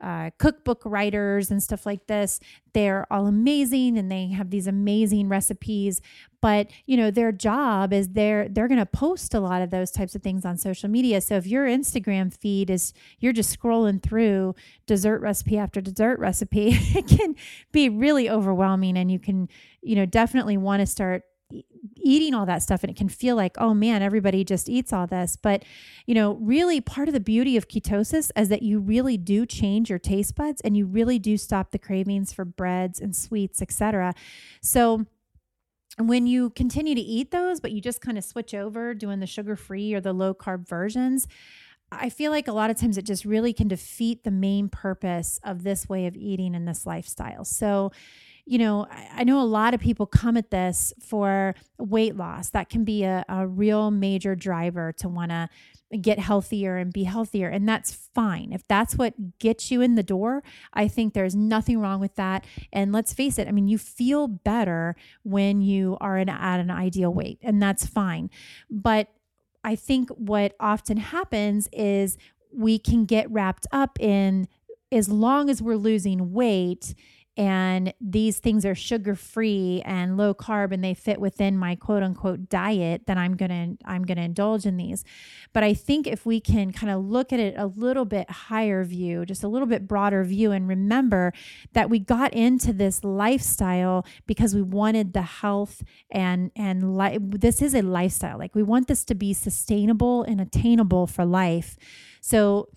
[0.00, 2.38] uh, cookbook writers and stuff like this.
[2.74, 6.02] They're all amazing and they have these amazing recipes.
[6.42, 9.90] But you know, their job is they're they're going to post a lot of those
[9.90, 11.20] types of things on social media.
[11.20, 14.54] So if your Instagram feed is you're just scrolling through
[14.86, 17.34] dessert recipe after dessert recipe, it can
[17.72, 19.48] be really overwhelming, and you can
[19.80, 21.22] you know definitely want to start
[21.96, 25.06] eating all that stuff and it can feel like oh man everybody just eats all
[25.06, 25.64] this but
[26.06, 29.90] you know really part of the beauty of ketosis is that you really do change
[29.90, 34.14] your taste buds and you really do stop the cravings for breads and sweets etc
[34.60, 35.04] so
[35.98, 39.26] when you continue to eat those but you just kind of switch over doing the
[39.26, 41.26] sugar free or the low carb versions
[41.92, 45.38] I feel like a lot of times it just really can defeat the main purpose
[45.44, 47.44] of this way of eating and this lifestyle.
[47.44, 47.92] So,
[48.46, 52.50] you know, I, I know a lot of people come at this for weight loss.
[52.50, 55.48] That can be a, a real major driver to want to
[56.00, 57.48] get healthier and be healthier.
[57.48, 58.52] And that's fine.
[58.52, 62.44] If that's what gets you in the door, I think there's nothing wrong with that.
[62.72, 66.70] And let's face it, I mean, you feel better when you are in, at an
[66.70, 68.30] ideal weight, and that's fine.
[68.70, 69.08] But
[69.64, 72.16] I think what often happens is
[72.52, 74.48] we can get wrapped up in
[74.92, 76.94] as long as we're losing weight
[77.36, 82.02] and these things are sugar free and low carb and they fit within my quote
[82.02, 85.04] unquote diet then i'm going to i'm going to indulge in these.
[85.52, 88.84] But i think if we can kind of look at it a little bit higher
[88.84, 91.32] view just a little bit broader view and remember
[91.72, 97.62] that we got into this lifestyle because we wanted the health and and li- this
[97.62, 98.38] is a lifestyle.
[98.38, 101.76] Like we want this to be sustainable and attainable for life.
[102.20, 102.68] So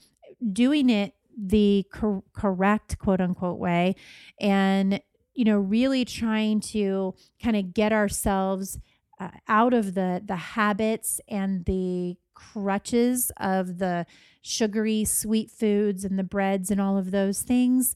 [0.53, 1.13] doing it
[1.47, 3.95] the cor- correct quote unquote way
[4.39, 5.01] and
[5.33, 8.77] you know really trying to kind of get ourselves
[9.19, 14.05] uh, out of the the habits and the crutches of the
[14.41, 17.95] sugary sweet foods and the breads and all of those things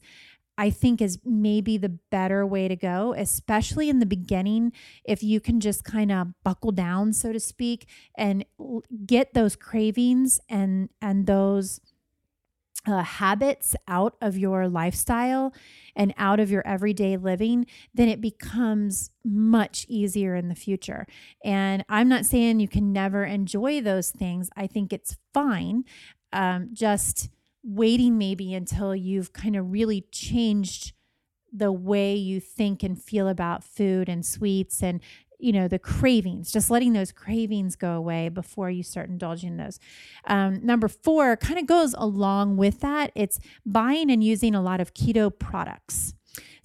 [0.56, 4.72] I think is maybe the better way to go, especially in the beginning.
[5.04, 8.44] If you can just kind of buckle down, so to speak, and
[9.04, 11.80] get those cravings and and those
[12.86, 15.54] uh, habits out of your lifestyle
[15.96, 21.06] and out of your everyday living, then it becomes much easier in the future.
[21.44, 25.84] And I'm not saying you can never enjoy those things, I think it's fine.
[26.32, 27.30] Um, just
[27.62, 30.92] waiting maybe until you've kind of really changed
[31.56, 35.00] the way you think and feel about food and sweets and
[35.44, 39.78] you know the cravings just letting those cravings go away before you start indulging those.
[40.26, 43.12] Um, number four kind of goes along with that.
[43.14, 46.14] It's buying and using a lot of keto products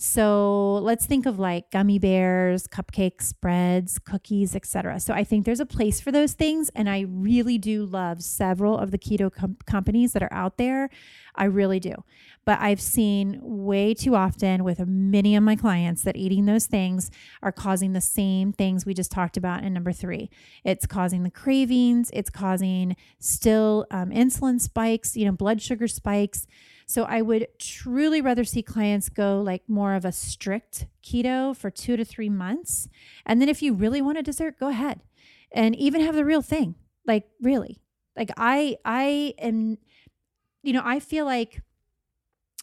[0.01, 4.97] so let's think of like gummy bears, cupcakes, breads, cookies, etc.
[5.01, 8.77] So I think there's a place for those things and I really do love several
[8.77, 10.89] of the keto com- companies that are out there.
[11.35, 11.95] I really do.
[12.45, 17.11] But I've seen way too often with many of my clients that eating those things
[17.43, 20.29] are causing the same things we just talked about in number three.
[20.63, 26.47] It's causing the cravings, it's causing still um, insulin spikes, you know, blood sugar spikes.
[26.89, 31.69] So I would truly rather see clients go like more of a strict keto for
[31.69, 32.89] two to three months.
[33.27, 35.01] And then if you really want a dessert, go ahead
[35.51, 36.73] and even have the real thing.
[37.05, 37.79] Like really.
[38.17, 39.77] Like I I am
[40.63, 41.61] you know, I feel like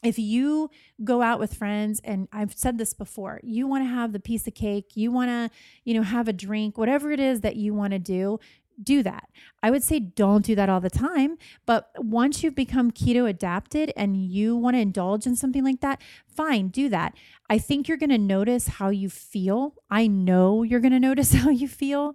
[0.03, 0.71] if you
[1.05, 4.49] go out with friends and I've said this before, you want to have the piece
[4.49, 7.75] of cake, you want to, you know, have a drink, whatever it is that you
[7.75, 8.41] want to do,
[8.83, 9.29] do that.
[9.62, 13.93] I would say don't do that all the time, but once you've become keto adapted
[13.97, 17.15] and you want to indulge in something like that, fine, do that.
[17.49, 19.75] I think you're going to notice how you feel.
[19.91, 22.15] I know you're going to notice how you feel.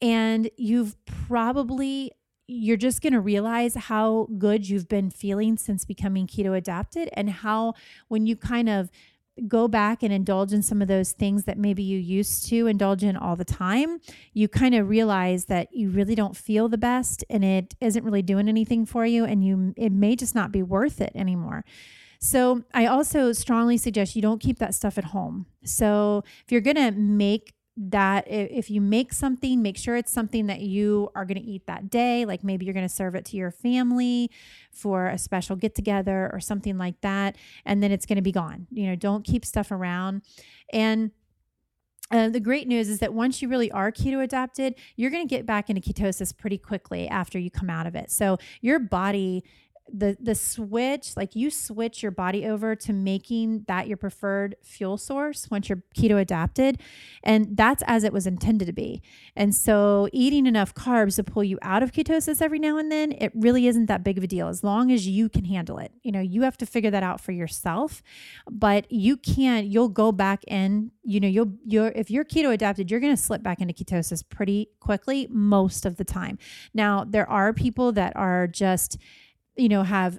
[0.00, 2.12] And you've probably,
[2.46, 7.30] you're just going to realize how good you've been feeling since becoming keto adapted and
[7.30, 7.74] how
[8.08, 8.90] when you kind of
[9.48, 13.04] go back and indulge in some of those things that maybe you used to indulge
[13.04, 14.00] in all the time,
[14.32, 18.22] you kind of realize that you really don't feel the best and it isn't really
[18.22, 21.64] doing anything for you and you it may just not be worth it anymore.
[22.18, 25.46] So, I also strongly suggest you don't keep that stuff at home.
[25.64, 30.46] So, if you're going to make that if you make something, make sure it's something
[30.46, 32.24] that you are going to eat that day.
[32.24, 34.30] Like maybe you're going to serve it to your family
[34.72, 37.36] for a special get together or something like that.
[37.66, 38.66] And then it's going to be gone.
[38.70, 40.22] You know, don't keep stuff around.
[40.72, 41.10] And
[42.10, 45.34] uh, the great news is that once you really are keto adapted, you're going to
[45.34, 48.10] get back into ketosis pretty quickly after you come out of it.
[48.10, 49.44] So your body
[49.92, 54.96] the the switch like you switch your body over to making that your preferred fuel
[54.96, 56.80] source once you're keto adapted
[57.22, 59.02] and that's as it was intended to be.
[59.34, 63.12] And so eating enough carbs to pull you out of ketosis every now and then
[63.12, 65.92] it really isn't that big of a deal as long as you can handle it.
[66.02, 68.02] You know you have to figure that out for yourself
[68.50, 72.90] but you can't you'll go back in you know you'll you're if you're keto adapted
[72.90, 76.38] you're going to slip back into ketosis pretty quickly most of the time.
[76.74, 78.98] Now there are people that are just
[79.56, 80.18] you know, have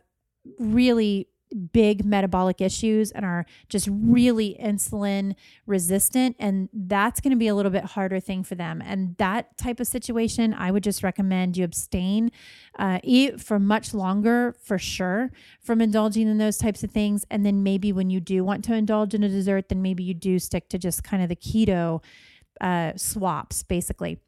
[0.59, 1.27] really
[1.71, 5.33] big metabolic issues and are just really insulin
[5.65, 8.81] resistant and that's going to be a little bit harder thing for them.
[8.81, 12.31] And that type of situation i would just recommend you abstain
[12.77, 15.31] uh, eat for much longer for sure
[15.61, 17.25] from indulging in those types of things.
[17.31, 20.13] And then maybe when you do want to indulge in a dessert then maybe you
[20.13, 22.03] do stick to just kind of the keto
[22.59, 24.19] uh, swaps basically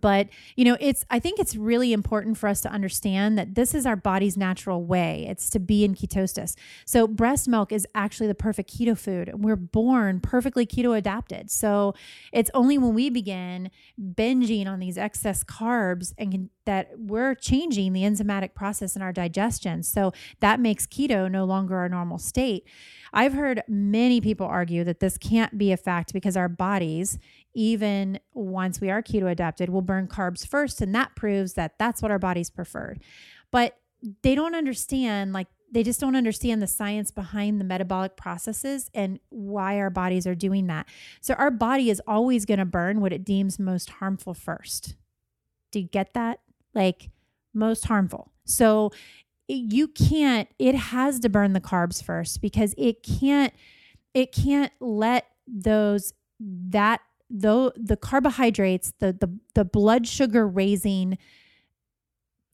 [0.00, 3.74] but you know it's i think it's really important for us to understand that this
[3.74, 5.26] is our body's natural way.
[5.28, 6.56] It's to be in ketosis.
[6.84, 9.32] So breast milk is actually the perfect keto food.
[9.34, 11.50] We're born perfectly keto adapted.
[11.50, 11.94] So
[12.32, 13.70] it's only when we begin
[14.00, 19.12] binging on these excess carbs and can, that we're changing the enzymatic process in our
[19.12, 19.82] digestion.
[19.82, 22.66] So that makes keto no longer our normal state.
[23.12, 27.18] I've heard many people argue that this can't be a fact because our bodies,
[27.54, 30.80] even once we are keto adapted, we'll burn carbs first.
[30.80, 33.02] And that proves that that's what our bodies preferred.
[33.50, 33.76] But
[34.22, 39.20] they don't understand, like, they just don't understand the science behind the metabolic processes and
[39.28, 40.86] why our bodies are doing that.
[41.20, 44.96] So, our body is always going to burn what it deems most harmful first.
[45.70, 46.40] Do you get that?
[46.74, 47.10] Like,
[47.54, 48.32] most harmful.
[48.44, 48.90] So,
[49.48, 53.52] you can't it has to burn the carbs first because it can't
[54.14, 57.00] it can't let those that
[57.30, 61.16] though the carbohydrates the the the blood sugar raising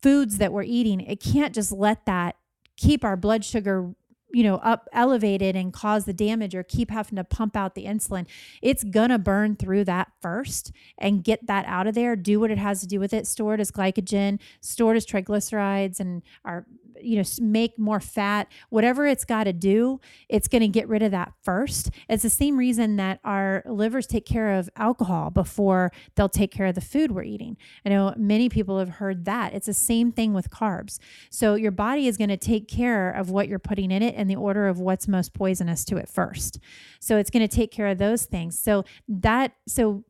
[0.02, 2.36] foods that we're eating it can't just let that
[2.76, 3.94] keep our blood sugar
[4.32, 7.84] you know up elevated and cause the damage or keep having to pump out the
[7.86, 8.26] insulin.
[8.60, 12.58] It's gonna burn through that first and get that out of there do what it
[12.58, 16.66] has to do with it store it as glycogen store it as triglycerides and our
[17.00, 21.02] you know make more fat whatever it's got to do it's going to get rid
[21.02, 21.90] of that first.
[22.08, 26.66] It's the same reason that our livers take care of alcohol before they'll take care
[26.66, 27.56] of the food we're eating.
[27.84, 29.54] I know many people have heard that.
[29.54, 30.98] It's the same thing with carbs.
[31.30, 34.28] So your body is going to take care of what you're putting in it in
[34.28, 36.58] the order of what's most poisonous to it first.
[37.00, 38.58] So it's going to take care of those things.
[38.58, 40.04] So that so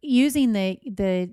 [0.00, 1.30] using the the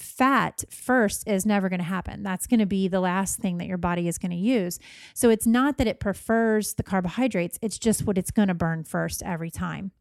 [0.00, 2.22] fat first is never going to happen.
[2.22, 4.78] That's going to be the last thing that your body is going to use.
[5.14, 8.84] So it's not that it prefers the carbohydrates, it's just what it's going to burn
[8.84, 9.92] first every time.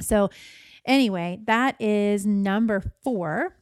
[0.00, 0.30] So,
[0.84, 3.56] anyway, that is number four.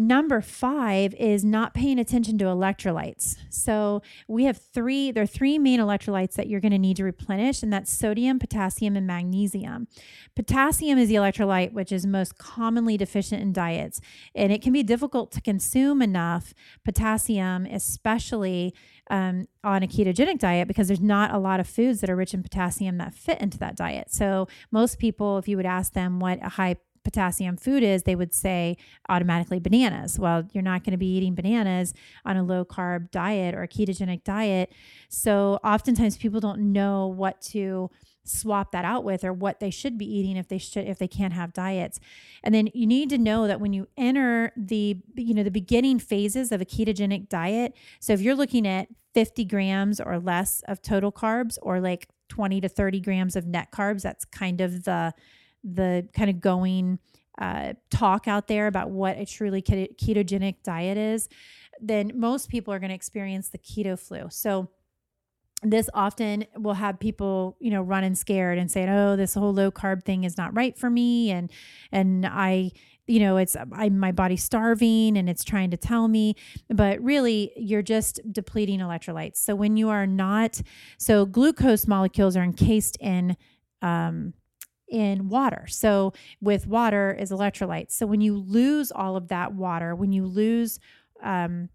[0.00, 3.34] Number five is not paying attention to electrolytes.
[3.50, 7.04] So we have three, there are three main electrolytes that you're going to need to
[7.04, 9.88] replenish, and that's sodium, potassium, and magnesium.
[10.36, 14.00] Potassium is the electrolyte which is most commonly deficient in diets,
[14.36, 18.72] and it can be difficult to consume enough potassium, especially
[19.10, 22.34] um, on a ketogenic diet because there's not a lot of foods that are rich
[22.34, 24.12] in potassium that fit into that diet.
[24.12, 26.76] So most people, if you would ask them what a high
[27.08, 28.76] potassium food is, they would say
[29.08, 30.18] automatically bananas.
[30.18, 31.94] Well, you're not going to be eating bananas
[32.26, 34.74] on a low carb diet or a ketogenic diet.
[35.08, 37.90] So oftentimes people don't know what to
[38.24, 41.08] swap that out with or what they should be eating if they should if they
[41.08, 41.98] can't have diets
[42.44, 45.98] and then you need to know that when you enter the you know the beginning
[45.98, 50.82] phases of a ketogenic diet so if you're looking at 50 grams or less of
[50.82, 55.14] total carbs or like 20 to 30 grams of net carbs that's kind of the
[55.64, 56.98] the kind of going
[57.38, 61.28] uh, talk out there about what a truly ketogenic diet is,
[61.80, 64.26] then most people are going to experience the keto flu.
[64.30, 64.70] So
[65.62, 69.70] this often will have people, you know, running scared and saying, "Oh, this whole low
[69.70, 71.50] carb thing is not right for me," and
[71.90, 72.70] and I,
[73.08, 76.36] you know, it's I my body's starving and it's trying to tell me,
[76.68, 79.38] but really you're just depleting electrolytes.
[79.38, 80.62] So when you are not,
[80.96, 83.36] so glucose molecules are encased in
[83.82, 84.34] um,
[84.90, 85.66] in water.
[85.68, 87.92] So with water is electrolytes.
[87.92, 90.78] So when you lose all of that water, when you lose
[91.22, 91.68] um,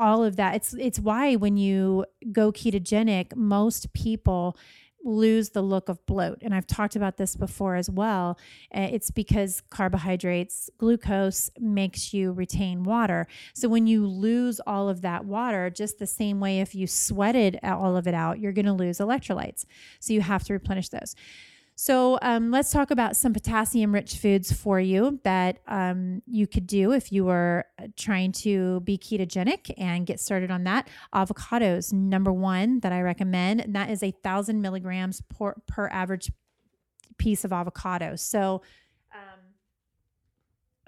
[0.00, 4.56] all of that, it's it's why when you go ketogenic, most people
[5.04, 6.38] lose the look of bloat.
[6.42, 8.38] And I've talked about this before as well.
[8.72, 13.26] Eh, it's because carbohydrates, glucose makes you retain water.
[13.54, 17.58] So when you lose all of that water, just the same way if you sweated
[17.62, 19.64] all of it out, you're going to lose electrolytes.
[20.00, 21.14] So you have to replenish those.
[21.80, 26.66] So um, let's talk about some potassium rich foods for you that um, you could
[26.66, 30.88] do if you were uh, trying to be ketogenic and get started on that.
[31.14, 36.32] Avocados, number one that I recommend, and that is a thousand milligrams per, per average
[37.16, 38.16] piece of avocado.
[38.16, 38.60] So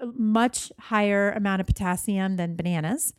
[0.01, 3.13] um, much higher amount of potassium than bananas.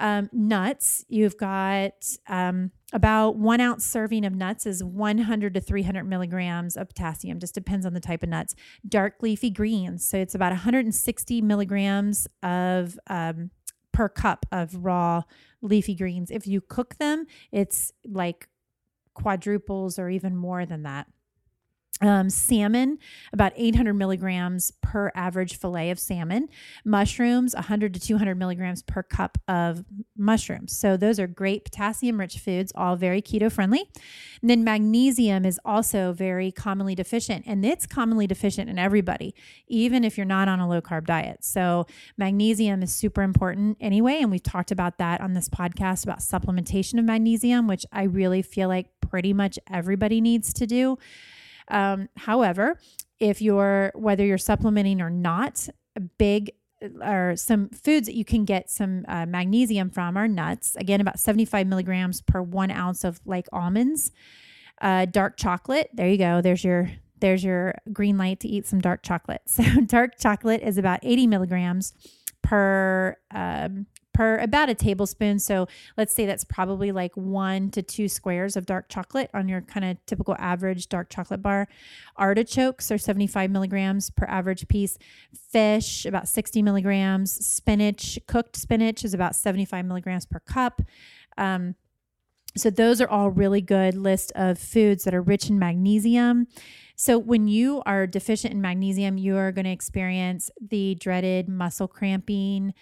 [0.00, 6.04] Um, nuts, you've got um, about one ounce serving of nuts is 100 to 300
[6.04, 8.54] milligrams of potassium, just depends on the type of nuts.
[8.88, 13.50] Dark leafy greens, so it's about 160 milligrams of um,
[13.92, 15.20] per cup of raw
[15.60, 16.30] leafy greens.
[16.30, 18.48] If you cook them, it's like
[19.12, 21.06] quadruples or even more than that.
[22.02, 22.98] Um, salmon,
[23.32, 26.50] about 800 milligrams per average fillet of salmon.
[26.84, 29.82] Mushrooms, 100 to 200 milligrams per cup of
[30.14, 30.76] mushrooms.
[30.76, 33.90] So, those are great potassium rich foods, all very keto friendly.
[34.42, 39.34] And then, magnesium is also very commonly deficient, and it's commonly deficient in everybody,
[39.66, 41.44] even if you're not on a low carb diet.
[41.44, 41.86] So,
[42.18, 44.18] magnesium is super important anyway.
[44.20, 48.42] And we've talked about that on this podcast about supplementation of magnesium, which I really
[48.42, 50.98] feel like pretty much everybody needs to do.
[51.68, 52.78] Um, however,
[53.18, 55.68] if you're whether you're supplementing or not,
[56.18, 56.52] big
[57.02, 60.76] or some foods that you can get some uh, magnesium from are nuts.
[60.76, 64.12] Again, about 75 milligrams per one ounce of like almonds.
[64.80, 65.88] Uh, dark chocolate.
[65.94, 66.40] There you go.
[66.42, 69.42] There's your there's your green light to eat some dark chocolate.
[69.46, 71.94] So dark chocolate is about 80 milligrams
[72.42, 73.86] per um,
[74.16, 75.38] per about a tablespoon.
[75.38, 79.60] So let's say that's probably like one to two squares of dark chocolate on your
[79.60, 81.68] kind of typical average dark chocolate bar.
[82.16, 84.96] Artichokes are 75 milligrams per average piece.
[85.34, 87.30] Fish, about 60 milligrams.
[87.46, 90.80] Spinach, cooked spinach is about 75 milligrams per cup.
[91.36, 91.74] Um,
[92.56, 96.46] so those are all really good list of foods that are rich in magnesium.
[96.94, 101.86] So when you are deficient in magnesium, you are going to experience the dreaded muscle
[101.86, 102.72] cramping,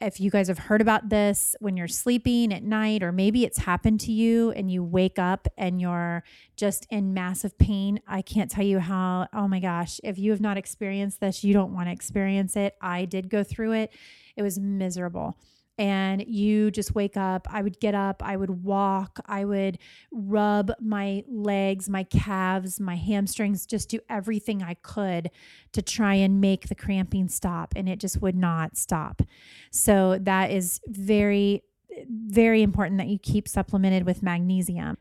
[0.00, 3.58] if you guys have heard about this when you're sleeping at night, or maybe it's
[3.58, 6.22] happened to you and you wake up and you're
[6.56, 10.40] just in massive pain, I can't tell you how, oh my gosh, if you have
[10.40, 12.76] not experienced this, you don't want to experience it.
[12.80, 13.92] I did go through it,
[14.36, 15.36] it was miserable
[15.78, 17.46] and you just wake up.
[17.50, 19.78] I would get up, I would walk, I would
[20.10, 25.30] rub my legs, my calves, my hamstrings, just do everything I could
[25.72, 27.74] to try and make the cramping stop.
[27.76, 29.22] And it just would not stop.
[29.70, 31.62] So that is very,
[32.08, 34.98] very important that you keep supplemented with magnesium.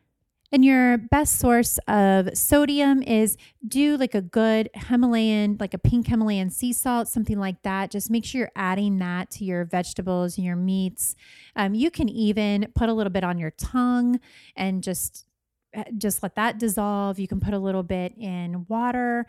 [0.52, 3.36] And your best source of sodium is
[3.68, 7.92] do like a good Himalayan, like a pink Himalayan sea salt, something like that.
[7.92, 11.16] Just make sure you're adding that to your vegetables and your meats.
[11.56, 14.22] Um, you can even put a little bit on your tongue
[14.56, 15.26] and just
[15.76, 17.20] uh, just let that dissolve.
[17.20, 19.26] You can put a little bit in water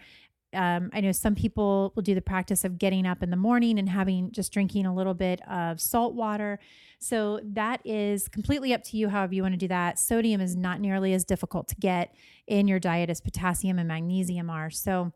[0.55, 3.79] um, I know some people will do the practice of getting up in the morning
[3.79, 6.59] and having just drinking a little bit of salt water.
[6.99, 9.99] So that is completely up to you, however you want to do that.
[9.99, 12.15] Sodium is not nearly as difficult to get
[12.47, 14.71] in your diet as potassium and magnesium are.
[14.71, 15.13] So,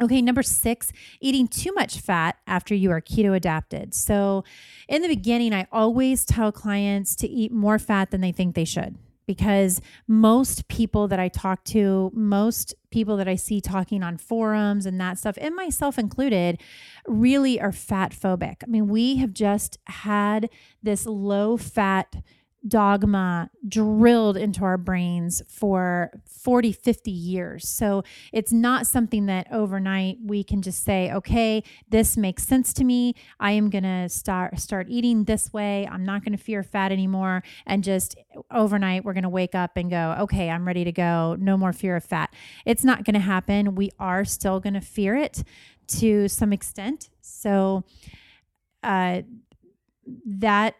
[0.00, 3.94] okay, number six, eating too much fat after you are keto adapted.
[3.94, 4.44] So,
[4.88, 8.64] in the beginning, I always tell clients to eat more fat than they think they
[8.64, 14.16] should because most people that I talk to, most people that I see talking on
[14.16, 16.60] forums and that stuff, and myself included,
[17.06, 18.56] really are fat phobic.
[18.62, 20.50] I mean, we have just had
[20.82, 22.16] this low fat
[22.66, 27.68] dogma drilled into our brains for 40, 50 years.
[27.68, 32.84] So it's not something that overnight we can just say, okay, this makes sense to
[32.84, 33.14] me.
[33.40, 35.88] I am going to start start eating this way.
[35.90, 38.16] I'm not going to fear fat anymore and just
[38.50, 41.36] overnight we're going to wake up and go, okay, I'm ready to go.
[41.40, 42.32] No more fear of fat.
[42.64, 43.74] It's not going to happen.
[43.74, 45.42] We are still going to fear it
[45.98, 47.10] to some extent.
[47.20, 47.84] So
[48.82, 49.22] uh
[50.26, 50.74] that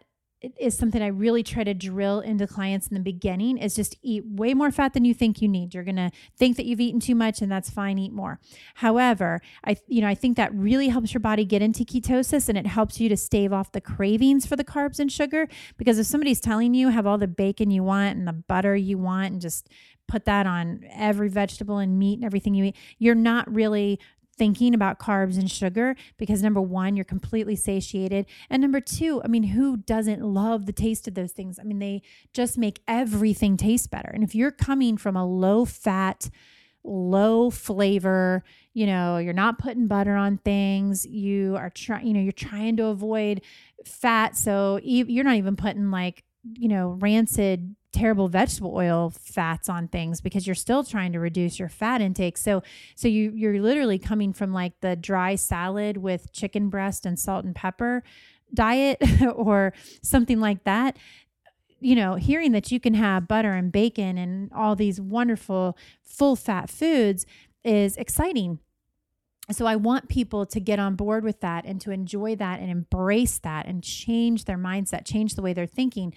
[0.57, 4.25] is something I really try to drill into clients in the beginning is just eat
[4.25, 5.73] way more fat than you think you need.
[5.73, 8.39] You're going to think that you've eaten too much and that's fine, eat more.
[8.75, 12.57] However, I you know, I think that really helps your body get into ketosis and
[12.57, 16.05] it helps you to stave off the cravings for the carbs and sugar because if
[16.05, 19.41] somebody's telling you have all the bacon you want and the butter you want and
[19.41, 19.69] just
[20.07, 23.99] put that on every vegetable and meat and everything you eat, you're not really
[24.35, 28.25] thinking about carbs and sugar because number one, you're completely satiated.
[28.49, 31.59] And number two, I mean, who doesn't love the taste of those things?
[31.59, 32.01] I mean, they
[32.33, 34.09] just make everything taste better.
[34.09, 36.29] And if you're coming from a low fat,
[36.83, 42.19] low flavor, you know, you're not putting butter on things, you are trying, you know,
[42.19, 43.41] you're trying to avoid
[43.85, 44.35] fat.
[44.35, 46.23] So you're not even putting like
[46.57, 51.59] you know, rancid terrible vegetable oil fats on things because you're still trying to reduce
[51.59, 52.37] your fat intake.
[52.37, 52.63] So
[52.95, 57.45] so you you're literally coming from like the dry salad with chicken breast and salt
[57.45, 58.03] and pepper
[58.53, 59.01] diet
[59.35, 60.97] or something like that.
[61.79, 66.35] You know, hearing that you can have butter and bacon and all these wonderful full
[66.35, 67.25] fat foods
[67.63, 68.59] is exciting
[69.51, 72.69] so I want people to get on board with that and to enjoy that and
[72.69, 76.13] embrace that and change their mindset, change the way they're thinking.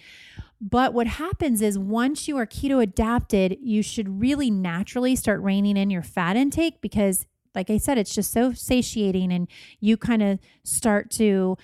[0.61, 5.75] But what happens is once you are keto adapted, you should really naturally start reining
[5.75, 9.47] in your fat intake because like I said, it's just so satiating and
[9.79, 11.57] you kind of start to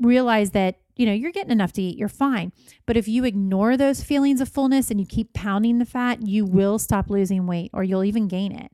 [0.00, 2.52] realize that you know you're getting enough to eat you're fine
[2.84, 6.44] but if you ignore those feelings of fullness and you keep pounding the fat you
[6.44, 8.70] will stop losing weight or you'll even gain it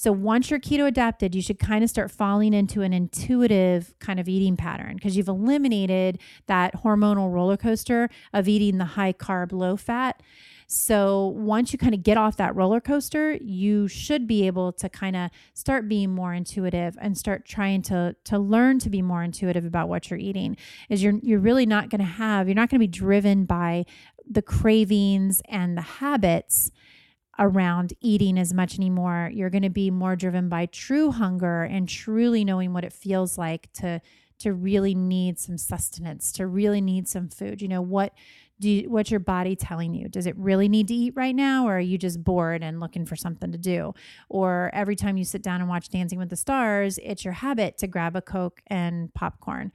[0.00, 4.18] so once you're keto adapted, you should kind of start falling into an intuitive kind
[4.18, 9.52] of eating pattern because you've eliminated that hormonal roller coaster of eating the high carb,
[9.52, 10.22] low fat.
[10.68, 14.88] So once you kind of get off that roller coaster, you should be able to
[14.88, 19.22] kind of start being more intuitive and start trying to to learn to be more
[19.22, 20.56] intuitive about what you're eating.
[20.88, 23.84] Is you're you're really not going to have you're not going to be driven by
[24.26, 26.70] the cravings and the habits
[27.40, 29.30] around eating as much anymore.
[29.32, 33.36] You're going to be more driven by true hunger and truly knowing what it feels
[33.38, 34.00] like to
[34.40, 37.60] to really need some sustenance, to really need some food.
[37.60, 38.14] You know, what
[38.58, 40.08] do you, what's your body telling you?
[40.08, 43.04] Does it really need to eat right now or are you just bored and looking
[43.04, 43.92] for something to do?
[44.30, 47.76] Or every time you sit down and watch Dancing with the Stars, it's your habit
[47.78, 49.72] to grab a Coke and popcorn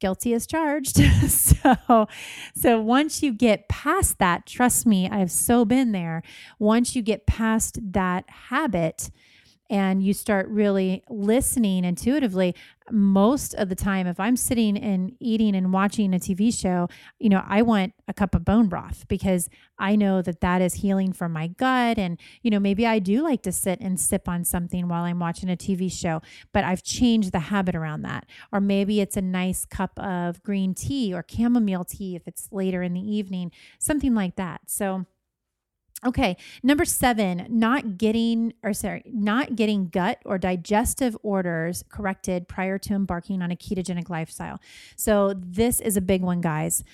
[0.00, 0.96] guilty as charged.
[1.28, 2.08] so,
[2.54, 6.22] so once you get past that, trust me, I've so been there.
[6.58, 9.10] Once you get past that habit,
[9.70, 12.54] and you start really listening intuitively
[12.90, 16.88] most of the time if i'm sitting and eating and watching a tv show
[17.18, 20.74] you know i want a cup of bone broth because i know that that is
[20.74, 24.26] healing for my gut and you know maybe i do like to sit and sip
[24.28, 28.26] on something while i'm watching a tv show but i've changed the habit around that.
[28.52, 32.82] Or maybe it's a nice cup of green tea or chamomile tea if it's later
[32.82, 34.62] in the evening something like that.
[34.66, 35.06] So
[36.06, 42.78] Okay, number seven, not getting, or sorry, not getting gut or digestive orders corrected prior
[42.78, 44.60] to embarking on a ketogenic lifestyle.
[44.94, 46.84] So, this is a big one, guys.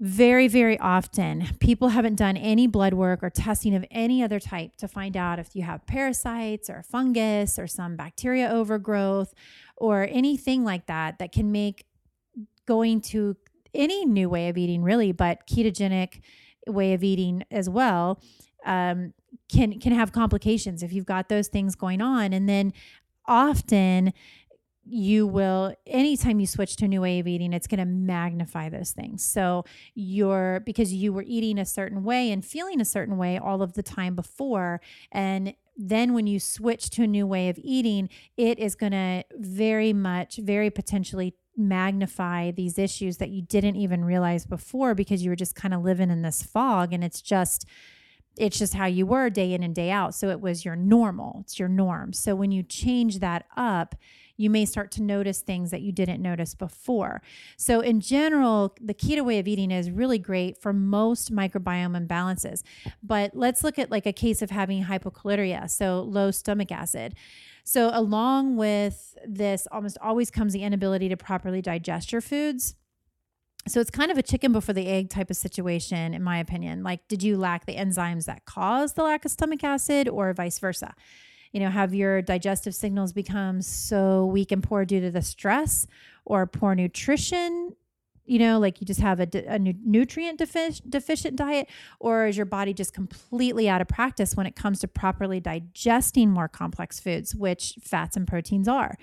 [0.00, 4.76] Very, very often, people haven't done any blood work or testing of any other type
[4.76, 9.34] to find out if you have parasites or fungus or some bacteria overgrowth
[9.76, 11.84] or anything like that that can make
[12.64, 13.36] going to
[13.74, 16.20] any new way of eating, really, but ketogenic
[16.66, 18.20] way of eating as well
[18.64, 19.14] um,
[19.48, 22.32] can can have complications if you've got those things going on.
[22.32, 22.72] And then
[23.26, 24.12] often
[24.88, 28.68] you will anytime you switch to a new way of eating it's going to magnify
[28.68, 29.24] those things.
[29.24, 29.64] So
[29.94, 33.74] you're because you were eating a certain way and feeling a certain way all of
[33.74, 34.80] the time before
[35.12, 39.24] and then when you switch to a new way of eating it is going to
[39.32, 45.30] very much very potentially magnify these issues that you didn't even realize before because you
[45.30, 47.66] were just kind of living in this fog and it's just
[48.36, 51.38] it's just how you were day in and day out so it was your normal
[51.40, 53.94] it's your norm so when you change that up
[54.36, 57.22] you may start to notice things that you didn't notice before.
[57.56, 62.62] So, in general, the keto way of eating is really great for most microbiome imbalances.
[63.02, 67.14] But let's look at like a case of having hypochlorhydria, so low stomach acid.
[67.68, 72.76] So, along with this, almost always comes the inability to properly digest your foods.
[73.66, 76.84] So, it's kind of a chicken before the egg type of situation, in my opinion.
[76.84, 80.60] Like, did you lack the enzymes that cause the lack of stomach acid, or vice
[80.60, 80.94] versa?
[81.50, 85.88] You know, have your digestive signals become so weak and poor due to the stress
[86.24, 87.74] or poor nutrition
[88.26, 91.68] you know, like you just have a, a nutrient deficient diet,
[92.00, 96.30] or is your body just completely out of practice when it comes to properly digesting
[96.30, 98.96] more complex foods, which fats and proteins are?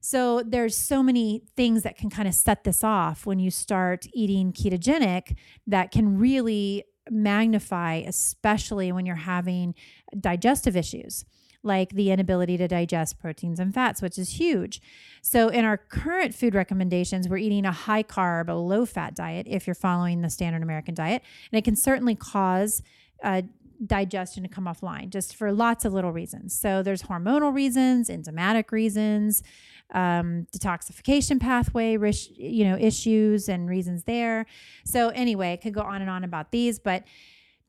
[0.00, 4.06] So there's so many things that can kind of set this off when you start
[4.12, 5.36] eating ketogenic
[5.68, 9.74] that can really magnify, especially when you're having
[10.18, 11.24] digestive issues
[11.62, 14.80] like the inability to digest proteins and fats, which is huge.
[15.20, 19.46] So, in our current food recommendations, we're eating a high carb, a low fat diet
[19.48, 21.22] if you're following the standard American diet.
[21.50, 22.82] And it can certainly cause
[23.22, 23.42] uh,
[23.84, 26.58] digestion to come offline just for lots of little reasons.
[26.58, 29.42] So, there's hormonal reasons, enzymatic reasons.
[29.94, 31.98] Um, detoxification pathway,
[32.36, 34.46] you know, issues and reasons there.
[34.86, 37.04] So anyway, I could go on and on about these, but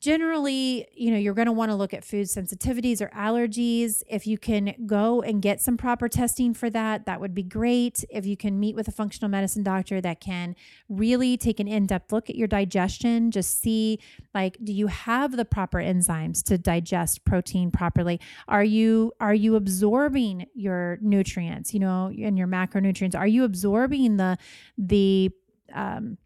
[0.03, 4.03] generally, you know, you're going to want to look at food sensitivities or allergies.
[4.09, 8.03] If you can go and get some proper testing for that, that would be great.
[8.09, 10.57] If you can meet with a functional medicine doctor that can
[10.89, 13.97] really take an in depth look at your digestion, just see
[14.33, 18.19] like, do you have the proper enzymes to digest protein properly?
[18.49, 23.17] Are you are you absorbing your nutrients, you know, and your macronutrients?
[23.17, 24.37] Are you absorbing the
[24.77, 25.31] the
[25.73, 26.17] um,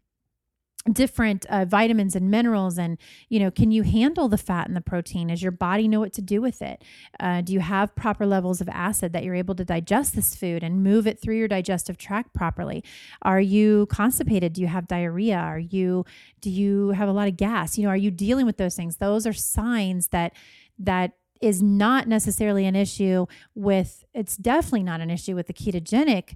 [0.92, 4.80] different uh, vitamins and minerals and you know can you handle the fat and the
[4.80, 5.28] protein?
[5.28, 6.82] Does your body know what to do with it?
[7.18, 10.62] Uh, do you have proper levels of acid that you're able to digest this food
[10.62, 12.82] and move it through your digestive tract properly?
[13.22, 14.52] Are you constipated?
[14.52, 15.36] Do you have diarrhea?
[15.36, 16.04] Are you
[16.40, 17.78] do you have a lot of gas?
[17.78, 18.96] You know are you dealing with those things?
[18.96, 20.34] Those are signs that
[20.78, 26.34] that is not necessarily an issue with it's definitely not an issue with the ketogenic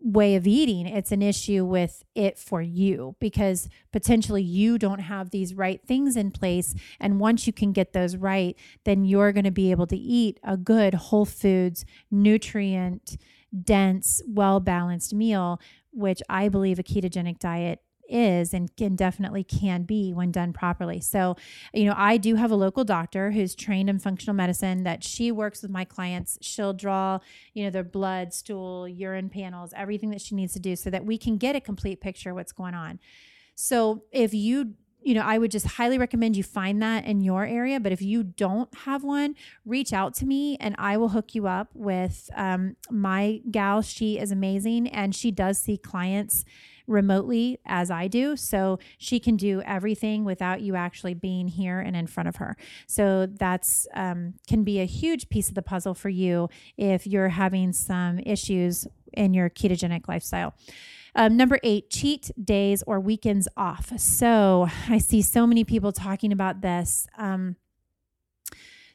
[0.00, 0.86] way of eating.
[0.86, 6.16] It's an issue with it for you because potentially you don't have these right things
[6.16, 6.74] in place.
[7.00, 10.38] And once you can get those right, then you're going to be able to eat
[10.42, 13.16] a good whole foods, nutrient
[13.64, 15.60] dense, well balanced meal,
[15.92, 21.00] which I believe a ketogenic diet is and can definitely can be when done properly.
[21.00, 21.36] So,
[21.72, 25.30] you know, I do have a local doctor who's trained in functional medicine that she
[25.30, 26.38] works with my clients.
[26.40, 27.20] She'll draw,
[27.54, 31.04] you know, their blood, stool, urine panels, everything that she needs to do so that
[31.04, 32.98] we can get a complete picture of what's going on.
[33.54, 37.46] So, if you you know, I would just highly recommend you find that in your
[37.46, 37.78] area.
[37.80, 41.46] But if you don't have one, reach out to me and I will hook you
[41.46, 43.80] up with um, my gal.
[43.82, 46.44] She is amazing and she does see clients
[46.88, 48.36] remotely as I do.
[48.36, 52.56] So she can do everything without you actually being here and in front of her.
[52.86, 57.28] So that's um, can be a huge piece of the puzzle for you if you're
[57.28, 60.54] having some issues in your ketogenic lifestyle.
[61.14, 63.92] Um, number eight, cheat days or weekends off.
[63.98, 67.06] So I see so many people talking about this.
[67.16, 67.56] Um,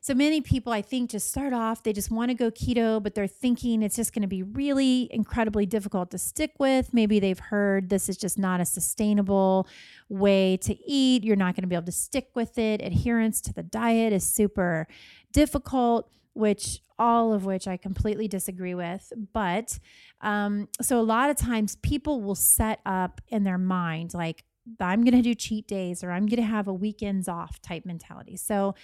[0.03, 3.15] so many people, I think, just start off, they just want to go keto, but
[3.15, 6.93] they're thinking it's just going to be really incredibly difficult to stick with.
[6.93, 9.65] Maybe they've heard this is just not a sustainable
[10.09, 11.23] way to eat.
[11.23, 12.81] You're not going to be able to stick with it.
[12.81, 14.87] Adherence to the diet is super
[15.31, 19.13] difficult which all of which I completely disagree with.
[19.33, 19.79] But
[20.19, 24.43] um, so a lot of times people will set up in their mind, like,
[24.79, 27.85] I'm going to do cheat days or I'm going to have a weekends off type
[27.85, 28.35] mentality.
[28.35, 28.75] So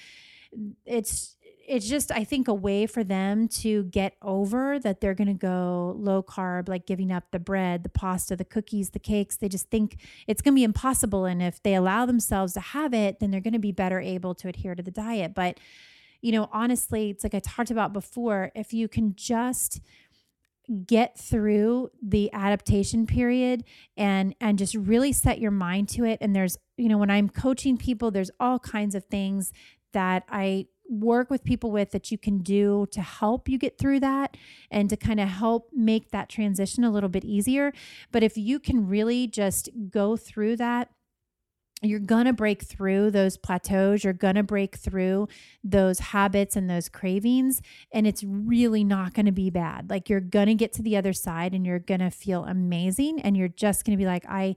[0.85, 1.35] it's
[1.67, 5.35] it's just I think a way for them to get over that they're going to
[5.35, 9.37] go low carb like giving up the bread, the pasta, the cookies, the cakes.
[9.37, 12.93] They just think it's going to be impossible and if they allow themselves to have
[12.93, 15.35] it, then they're going to be better able to adhere to the diet.
[15.35, 15.59] But
[16.21, 19.79] you know, honestly, it's like I talked about before, if you can just
[20.85, 23.63] get through the adaptation period
[23.97, 27.27] and and just really set your mind to it and there's you know when i'm
[27.27, 29.51] coaching people there's all kinds of things
[29.93, 33.99] that I work with people with that you can do to help you get through
[33.99, 34.35] that
[34.71, 37.71] and to kind of help make that transition a little bit easier.
[38.11, 40.89] But if you can really just go through that,
[41.81, 44.03] you're going to break through those plateaus.
[44.03, 45.29] You're going to break through
[45.63, 47.61] those habits and those cravings.
[47.93, 49.89] And it's really not going to be bad.
[49.89, 53.21] Like you're going to get to the other side and you're going to feel amazing.
[53.21, 54.55] And you're just going to be like, I,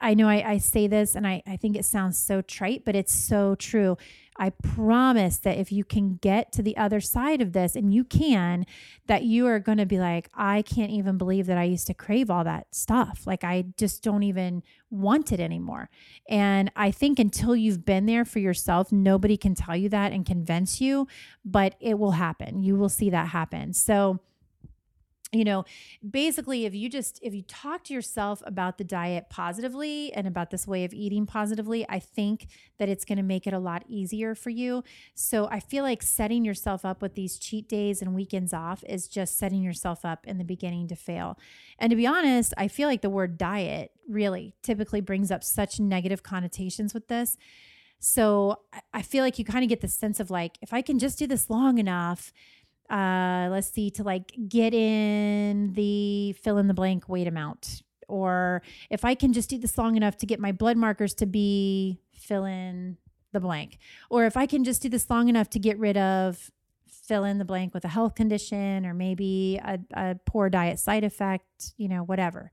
[0.00, 2.96] I know I, I say this and I, I think it sounds so trite, but
[2.96, 3.96] it's so true.
[4.38, 8.04] I promise that if you can get to the other side of this, and you
[8.04, 8.66] can,
[9.06, 11.94] that you are going to be like, I can't even believe that I used to
[11.94, 13.26] crave all that stuff.
[13.26, 15.90] Like, I just don't even want it anymore.
[16.28, 20.24] And I think until you've been there for yourself, nobody can tell you that and
[20.24, 21.06] convince you,
[21.44, 22.62] but it will happen.
[22.62, 23.72] You will see that happen.
[23.72, 24.20] So,
[25.32, 25.64] you know
[26.08, 30.50] basically if you just if you talk to yourself about the diet positively and about
[30.50, 33.84] this way of eating positively i think that it's going to make it a lot
[33.86, 34.82] easier for you.
[35.14, 39.08] So i feel like setting yourself up with these cheat days and weekends off is
[39.08, 41.38] just setting yourself up in the beginning to fail.
[41.78, 45.80] And to be honest i feel like the word diet really typically brings up such
[45.80, 47.36] negative connotations with this.
[48.00, 48.60] So
[48.92, 51.18] i feel like you kind of get the sense of like if i can just
[51.18, 52.32] do this long enough
[52.92, 57.82] uh, let's see, to like get in the fill in the blank weight amount.
[58.06, 61.26] Or if I can just do this long enough to get my blood markers to
[61.26, 62.98] be fill in
[63.32, 63.78] the blank.
[64.10, 66.50] Or if I can just do this long enough to get rid of
[66.86, 71.02] fill in the blank with a health condition or maybe a, a poor diet side
[71.02, 72.52] effect, you know, whatever,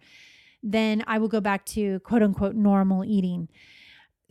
[0.63, 3.49] then I will go back to quote unquote normal eating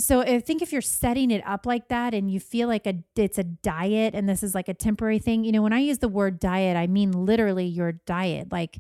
[0.01, 3.03] so I think if you're setting it up like that and you feel like a
[3.17, 5.99] it's a diet and this is like a temporary thing, you know, when I use
[5.99, 8.53] the word diet, I mean literally your diet.
[8.53, 8.79] Like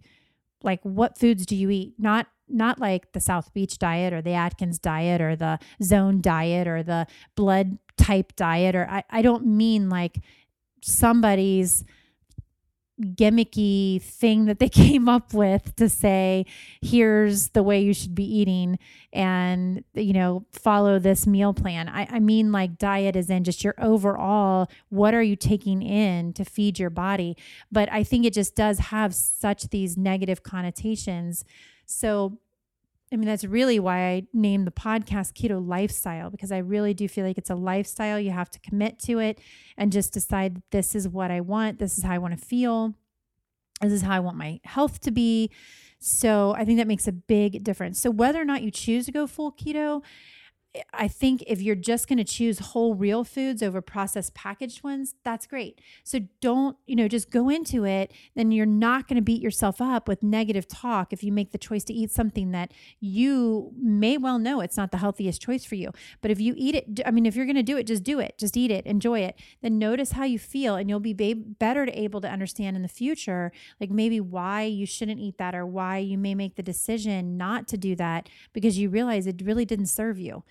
[0.62, 1.94] like what foods do you eat?
[1.98, 6.68] Not not like the South Beach diet or the Atkins diet or the zone diet
[6.68, 10.20] or the blood type diet, or I, I don't mean like
[10.82, 11.84] somebody's
[13.00, 16.44] gimmicky thing that they came up with to say
[16.82, 18.78] here's the way you should be eating
[19.12, 21.88] and you know follow this meal plan.
[21.88, 26.32] I, I mean like diet is in just your overall what are you taking in
[26.34, 27.36] to feed your body?
[27.70, 31.44] But i think it just does have such these negative connotations.
[31.86, 32.38] So
[33.12, 37.08] I mean, that's really why I named the podcast Keto Lifestyle because I really do
[37.08, 38.20] feel like it's a lifestyle.
[38.20, 39.40] You have to commit to it
[39.76, 41.78] and just decide this is what I want.
[41.78, 42.94] This is how I want to feel.
[43.80, 45.50] This is how I want my health to be.
[46.00, 48.00] So I think that makes a big difference.
[48.00, 50.02] So whether or not you choose to go full keto,
[50.92, 55.14] I think if you're just going to choose whole real foods over processed packaged ones,
[55.24, 55.80] that's great.
[56.04, 58.12] So don't, you know, just go into it.
[58.36, 61.58] Then you're not going to beat yourself up with negative talk if you make the
[61.58, 65.74] choice to eat something that you may well know it's not the healthiest choice for
[65.74, 65.90] you.
[66.20, 68.20] But if you eat it, I mean, if you're going to do it, just do
[68.20, 68.36] it.
[68.38, 69.38] Just eat it, enjoy it.
[69.62, 73.52] Then notice how you feel, and you'll be better able to understand in the future,
[73.80, 77.66] like maybe why you shouldn't eat that or why you may make the decision not
[77.68, 80.44] to do that because you realize it really didn't serve you.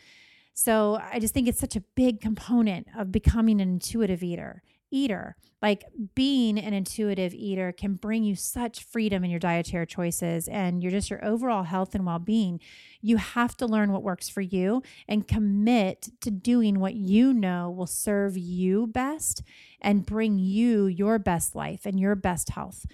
[0.59, 4.63] So I just think it's such a big component of becoming an intuitive eater.
[4.89, 5.83] Eater, like
[6.15, 10.91] being an intuitive eater, can bring you such freedom in your dietary choices and your
[10.91, 12.59] just your overall health and well being.
[13.01, 17.69] You have to learn what works for you and commit to doing what you know
[17.69, 19.43] will serve you best
[19.79, 22.87] and bring you your best life and your best health.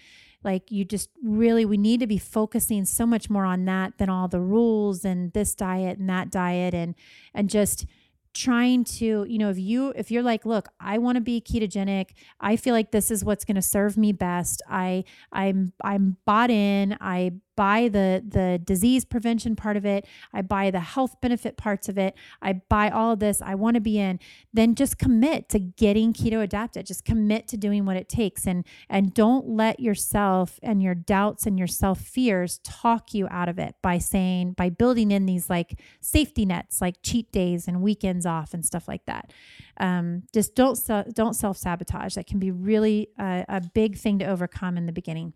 [0.43, 4.09] Like you just really, we need to be focusing so much more on that than
[4.09, 6.95] all the rules and this diet and that diet and
[7.33, 7.85] and just
[8.33, 12.11] trying to you know if you if you're like look i want to be ketogenic.
[12.39, 14.61] I feel like this is what's going to serve me best.
[14.67, 16.97] I i'm i'm bought in.
[16.99, 20.05] I buy the the disease prevention part of it.
[20.33, 22.15] I buy the health benefit parts of it.
[22.41, 24.19] I buy all of this i want to be in.
[24.53, 26.85] Then just commit to getting keto adapted.
[26.85, 31.45] Just commit to doing what it takes and and don't let yourself and your doubts
[31.45, 35.49] and your self fears talk you out of it by saying by building in these
[35.49, 39.31] like safety nets like cheat days and weekends off and stuff like that.
[39.77, 40.79] Um, just don't
[41.13, 44.91] don't self sabotage that can be really a, a big thing to overcome in the
[44.91, 45.33] beginning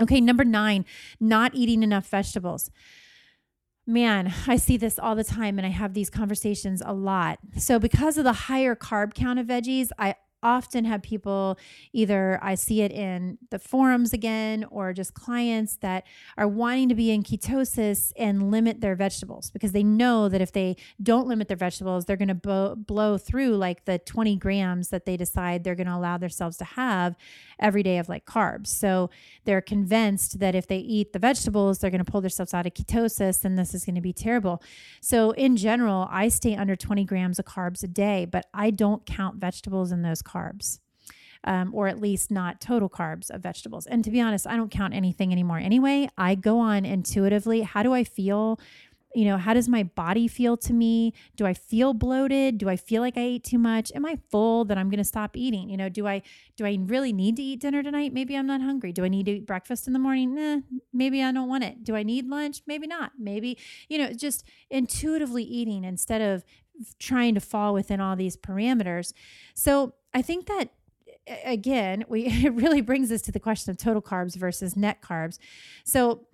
[0.00, 0.84] Okay, number nine,
[1.18, 2.70] not eating enough vegetables.
[3.86, 7.38] Man, I see this all the time and I have these conversations a lot.
[7.58, 11.58] So, because of the higher carb count of veggies, I often have people
[11.92, 16.94] either I see it in the forums again or just clients that are wanting to
[16.94, 21.48] be in ketosis and limit their vegetables because they know that if they don't limit
[21.48, 25.64] their vegetables, they're going to bo- blow through like the 20 grams that they decide
[25.64, 27.16] they're going to allow themselves to have
[27.58, 28.68] every day of like carbs.
[28.68, 29.10] So
[29.44, 32.74] they're convinced that if they eat the vegetables, they're going to pull themselves out of
[32.74, 34.62] ketosis and this is going to be terrible.
[35.00, 39.04] So in general, I stay under 20 grams of carbs a day, but I don't
[39.06, 40.78] count vegetables in those carbs.
[41.42, 43.86] Um, or at least not total carbs of vegetables.
[43.86, 46.10] And to be honest, I don't count anything anymore anyway.
[46.18, 47.62] I go on intuitively.
[47.62, 48.60] How do I feel
[49.14, 51.12] you know, how does my body feel to me?
[51.36, 52.58] Do I feel bloated?
[52.58, 53.90] Do I feel like I ate too much?
[53.94, 55.68] Am I full that I'm going to stop eating?
[55.68, 56.22] You know, do I
[56.56, 58.12] do I really need to eat dinner tonight?
[58.12, 58.92] Maybe I'm not hungry.
[58.92, 60.34] Do I need to eat breakfast in the morning?
[60.34, 60.60] Nah,
[60.92, 61.82] maybe I don't want it.
[61.82, 62.62] Do I need lunch?
[62.66, 63.12] Maybe not.
[63.18, 63.58] Maybe,
[63.88, 66.44] you know, just intuitively eating instead of
[66.98, 69.12] trying to fall within all these parameters.
[69.54, 70.70] So, I think that
[71.44, 75.38] again, we it really brings us to the question of total carbs versus net carbs.
[75.84, 76.26] So,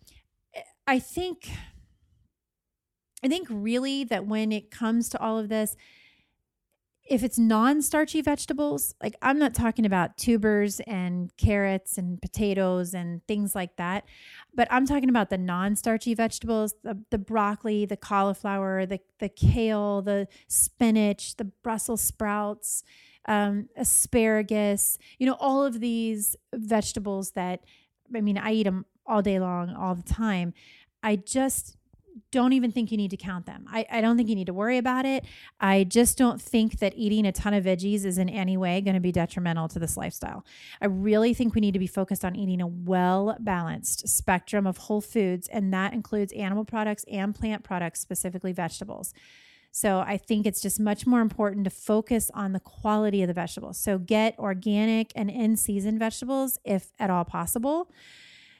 [0.54, 1.50] eh, I think
[3.22, 5.74] I think really that when it comes to all of this,
[7.08, 12.94] if it's non starchy vegetables, like I'm not talking about tubers and carrots and potatoes
[12.94, 14.04] and things like that,
[14.54, 19.28] but I'm talking about the non starchy vegetables, the, the broccoli, the cauliflower, the, the
[19.28, 22.82] kale, the spinach, the Brussels sprouts,
[23.26, 27.64] um, asparagus, you know, all of these vegetables that,
[28.14, 30.54] I mean, I eat them all day long, all the time.
[31.02, 31.76] I just
[32.30, 33.66] don't even think you need to count them.
[33.70, 35.24] I, I don't think you need to worry about it.
[35.60, 38.94] I just don't think that eating a ton of veggies is in any way going
[38.94, 40.44] to be detrimental to this lifestyle.
[40.80, 44.78] I really think we need to be focused on eating a well balanced spectrum of
[44.78, 49.12] whole foods, and that includes animal products and plant products, specifically vegetables.
[49.76, 53.34] So I think it's just much more important to focus on the quality of the
[53.34, 53.76] vegetables.
[53.76, 57.90] So get organic and in season vegetables if at all possible.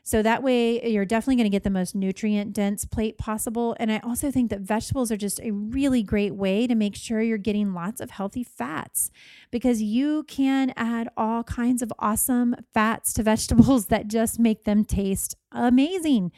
[0.03, 3.75] So that way, you're definitely going to get the most nutrient dense plate possible.
[3.81, 7.23] And I also think that vegetables are just a really great way to make sure
[7.23, 9.11] you're getting lots of healthy fats
[9.51, 14.85] because you can add all kinds of awesome fats to vegetables that just make them
[14.85, 16.31] taste amazing.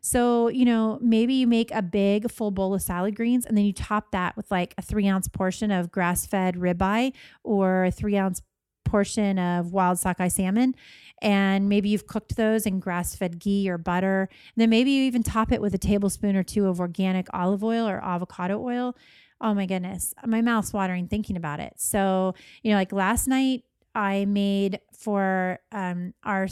[0.00, 3.64] So, you know, maybe you make a big full bowl of salad greens and then
[3.64, 7.12] you top that with like a three ounce portion of grass fed ribeye
[7.44, 8.42] or a three ounce
[8.84, 10.74] portion of wild sockeye salmon.
[11.22, 14.28] And maybe you've cooked those in grass fed ghee or butter.
[14.30, 17.62] And then maybe you even top it with a tablespoon or two of organic olive
[17.62, 18.96] oil or avocado oil.
[19.40, 21.74] Oh my goodness, my mouth's watering thinking about it.
[21.76, 26.46] So, you know, like last night, I made for um, our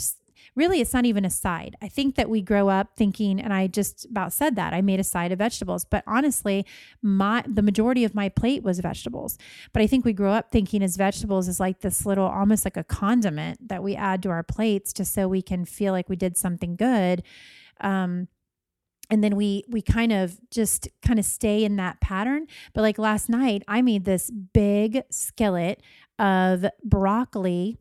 [0.54, 1.76] really it's not even a side.
[1.82, 5.00] I think that we grow up thinking, and I just about said that I made
[5.00, 6.66] a side of vegetables, but honestly,
[7.02, 9.38] my the majority of my plate was vegetables.
[9.72, 12.76] But I think we grow up thinking as vegetables is like this little, almost like
[12.76, 16.16] a condiment that we add to our plates just so we can feel like we
[16.16, 17.22] did something good.
[17.80, 18.28] Um,
[19.10, 22.98] and then we we kind of just kind of stay in that pattern but like
[22.98, 25.82] last night i made this big skillet
[26.18, 27.78] of broccoli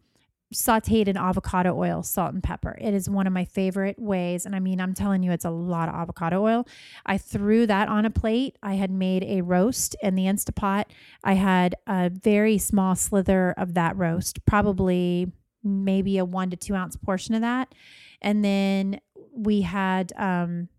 [0.54, 2.78] sauteed in avocado oil, salt, and pepper.
[2.80, 4.46] It is one of my favorite ways.
[4.46, 6.68] And I mean, I'm telling you, it's a lot of avocado oil.
[7.06, 8.58] I threw that on a plate.
[8.64, 10.86] I had made a roast in the Instapot.
[11.24, 15.32] I had a very small slither of that roast, probably
[15.64, 17.76] maybe a one to two ounce portion of that.
[18.22, 19.02] And then
[19.36, 20.70] we had, um,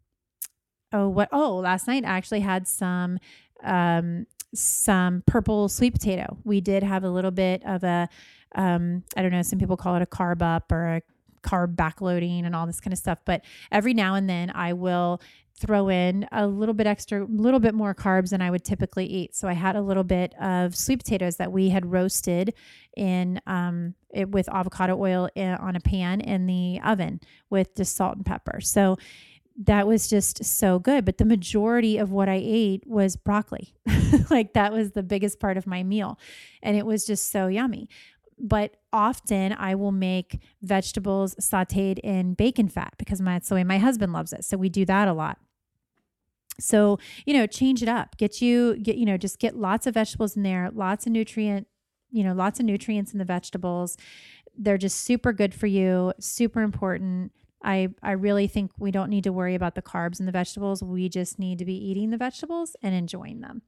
[0.93, 1.29] oh, what?
[1.31, 3.19] Oh, last night I actually had some
[3.63, 6.39] um, some purple sweet potato.
[6.45, 8.09] We did have a little bit of a
[8.55, 11.03] um, I don't know, some people call it a carb up or a
[11.43, 13.21] carb backloading and all this kind of stuff.
[13.25, 15.21] But every now and then I will
[15.59, 19.07] throw in a little bit extra, a little bit more carbs than I would typically
[19.07, 19.35] eat.
[19.35, 22.55] So I had a little bit of sweet potatoes that we had roasted
[22.97, 27.21] in um, it with avocado oil in, on a pan in the oven
[27.51, 28.61] with just salt and pepper.
[28.61, 28.99] So
[29.65, 31.05] that was just so good.
[31.05, 33.75] But the majority of what I ate was broccoli.
[34.31, 36.19] like that was the biggest part of my meal.
[36.63, 37.89] And it was just so yummy
[38.41, 43.65] but often I will make vegetables sauteed in bacon fat because my, that's the way
[43.65, 44.45] my husband loves it.
[44.45, 45.39] So we do that a lot.
[46.61, 48.17] So, you know, change it up.
[48.17, 51.69] Get you get, you know, just get lots of vegetables in there, lots of nutrient,
[52.11, 53.97] you know, lots of nutrients in the vegetables.
[54.57, 57.33] They're just super good for you, super important.
[57.63, 60.83] I I really think we don't need to worry about the carbs in the vegetables.
[60.83, 63.63] We just need to be eating the vegetables and enjoying them.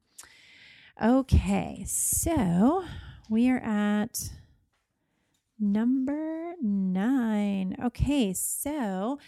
[1.01, 1.85] Okay.
[1.87, 2.85] So,
[3.29, 4.31] we are at
[5.61, 7.77] number nine.
[7.85, 9.19] Okay, so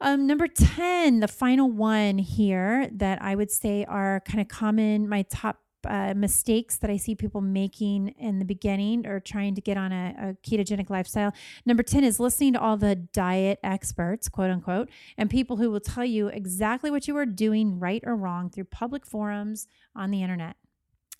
[0.00, 5.08] um, number 10, the final one here that I would say are kind of common,
[5.08, 9.60] my top uh, mistakes that I see people making in the beginning or trying to
[9.60, 11.32] get on a, a, ketogenic lifestyle.
[11.64, 15.80] Number 10 is listening to all the diet experts, quote unquote, and people who will
[15.80, 20.22] tell you exactly what you are doing right or wrong through public forums on the
[20.22, 20.56] internet.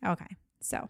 [0.07, 0.89] Okay, so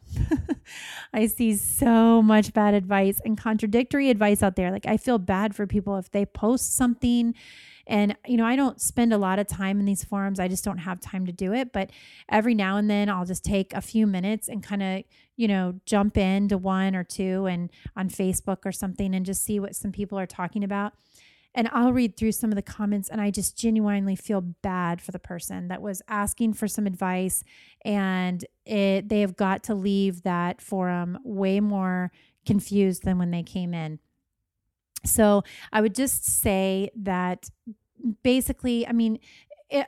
[1.13, 4.71] I see so much bad advice and contradictory advice out there.
[4.71, 7.35] Like, I feel bad for people if they post something.
[7.87, 10.39] And, you know, I don't spend a lot of time in these forums.
[10.39, 11.73] I just don't have time to do it.
[11.73, 11.91] But
[12.29, 15.05] every now and then I'll just take a few minutes and kind of,
[15.37, 19.59] you know, jump into one or two and on Facebook or something and just see
[19.59, 20.93] what some people are talking about
[21.55, 25.11] and I'll read through some of the comments and I just genuinely feel bad for
[25.11, 27.43] the person that was asking for some advice
[27.85, 32.13] and it they have got to leave that forum way more
[32.47, 33.99] confused than when they came in.
[35.05, 35.43] So,
[35.73, 37.49] I would just say that
[38.23, 39.19] basically, I mean,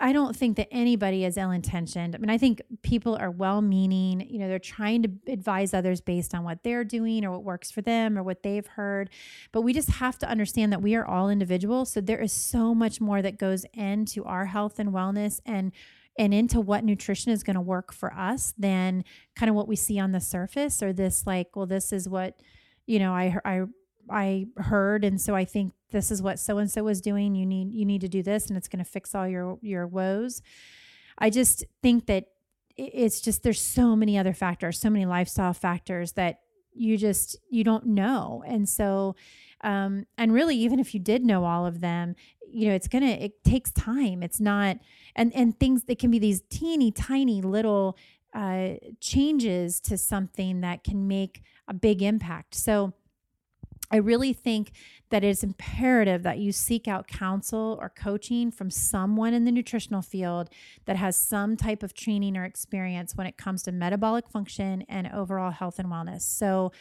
[0.00, 2.14] I don't think that anybody is ill intentioned.
[2.14, 4.24] I mean, I think people are well meaning.
[4.28, 7.70] You know, they're trying to advise others based on what they're doing or what works
[7.70, 9.10] for them or what they've heard.
[9.50, 11.92] But we just have to understand that we are all individuals.
[11.92, 15.72] So there is so much more that goes into our health and wellness and
[16.18, 19.02] and into what nutrition is going to work for us than
[19.34, 22.38] kind of what we see on the surface or this like, well, this is what,
[22.86, 23.62] you know, I I
[24.10, 27.46] I heard and so I think this is what so and so was doing you
[27.46, 30.42] need you need to do this and it's going to fix all your your woes.
[31.18, 32.26] I just think that
[32.76, 36.40] it's just there's so many other factors so many lifestyle factors that
[36.74, 39.14] you just you don't know and so
[39.60, 42.14] um and really even if you did know all of them
[42.52, 44.22] you know it's gonna it takes time.
[44.22, 44.78] It's not
[45.16, 47.96] and and things that can be these teeny tiny little
[48.34, 52.54] uh changes to something that can make a big impact.
[52.54, 52.92] So
[53.92, 54.72] I really think
[55.10, 60.00] that it's imperative that you seek out counsel or coaching from someone in the nutritional
[60.00, 60.48] field
[60.86, 65.10] that has some type of training or experience when it comes to metabolic function and
[65.12, 66.22] overall health and wellness.
[66.22, 66.72] So,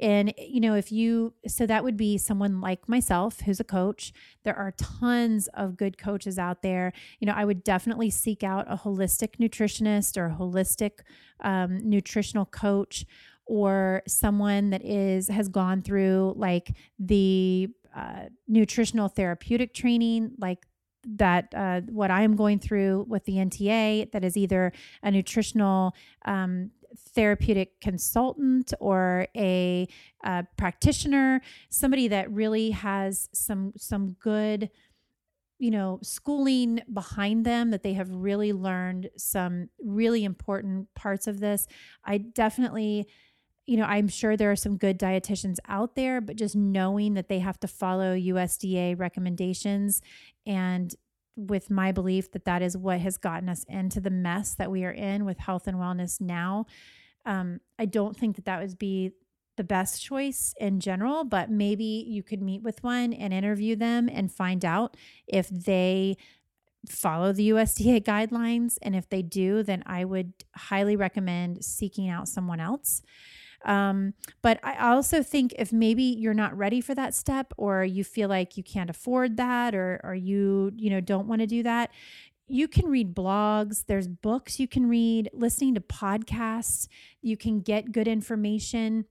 [0.00, 4.12] and you know if you so that would be someone like myself who's a coach
[4.44, 8.64] there are tons of good coaches out there you know i would definitely seek out
[8.70, 11.00] a holistic nutritionist or a holistic
[11.40, 13.04] um, nutritional coach
[13.48, 20.66] or someone that is has gone through like the uh, nutritional therapeutic training like
[21.04, 24.72] that uh, what I am going through with the NTA that is either
[25.02, 25.94] a nutritional
[26.24, 26.70] um,
[27.14, 29.88] therapeutic consultant or a
[30.24, 31.40] uh, practitioner,
[31.70, 34.70] somebody that really has some some good
[35.58, 41.40] you know schooling behind them that they have really learned some really important parts of
[41.40, 41.66] this.
[42.04, 43.08] I definitely
[43.68, 47.28] you know i'm sure there are some good dietitians out there but just knowing that
[47.28, 50.02] they have to follow usda recommendations
[50.46, 50.94] and
[51.36, 54.84] with my belief that that is what has gotten us into the mess that we
[54.84, 56.66] are in with health and wellness now
[57.28, 59.12] um, I don't think that that would be
[59.58, 64.08] the best choice in general, but maybe you could meet with one and interview them
[64.10, 64.96] and find out
[65.26, 66.16] if they
[66.88, 68.78] follow the USDA guidelines.
[68.80, 73.02] And if they do, then I would highly recommend seeking out someone else.
[73.64, 78.04] Um, but I also think if maybe you're not ready for that step or you
[78.04, 81.62] feel like you can't afford that or, or you, you know, don't want to do
[81.64, 81.90] that,
[82.46, 86.88] you can read blogs, there's books you can read, listening to podcasts,
[87.20, 89.04] you can get good information.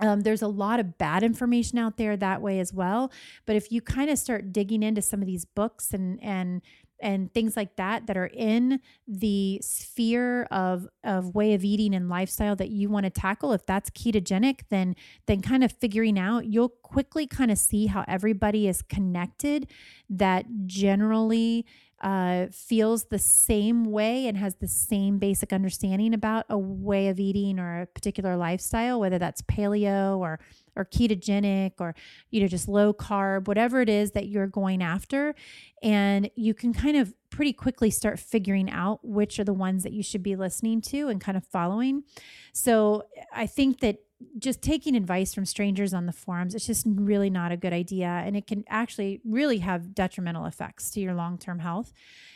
[0.00, 3.12] Um, there's a lot of bad information out there that way as well.
[3.46, 6.62] But if you kind of start digging into some of these books and and
[7.04, 12.08] and things like that that are in the sphere of of way of eating and
[12.08, 14.96] lifestyle that you want to tackle if that's ketogenic then
[15.26, 19.70] then kind of figuring out you'll quickly kind of see how everybody is connected
[20.08, 21.66] that generally
[22.00, 27.18] uh, feels the same way and has the same basic understanding about a way of
[27.18, 30.38] eating or a particular lifestyle, whether that's paleo or
[30.76, 31.94] or ketogenic or
[32.30, 35.34] you know just low carb, whatever it is that you're going after,
[35.82, 39.92] and you can kind of pretty quickly start figuring out which are the ones that
[39.92, 42.04] you should be listening to and kind of following.
[42.52, 43.02] So
[43.32, 44.03] I think that
[44.38, 48.06] just taking advice from strangers on the forums it's just really not a good idea
[48.06, 51.92] and it can actually really have detrimental effects to your long-term health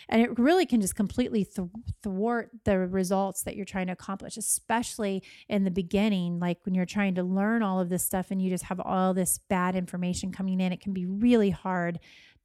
[0.09, 1.68] and it really can just completely th-
[2.03, 6.85] thwart the results that you're trying to accomplish especially in the beginning like when you're
[6.85, 10.33] trying to learn all of this stuff and you just have all this bad information
[10.33, 11.99] coming in it can be really hard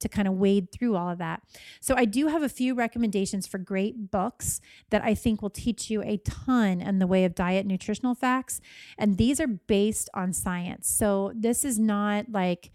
[0.04, 1.42] to kind of wade through all of that.
[1.80, 5.90] So I do have a few recommendations for great books that I think will teach
[5.90, 8.60] you a ton in the way of diet nutritional facts.
[8.98, 10.88] And these are based on science.
[10.88, 12.70] So this is not like,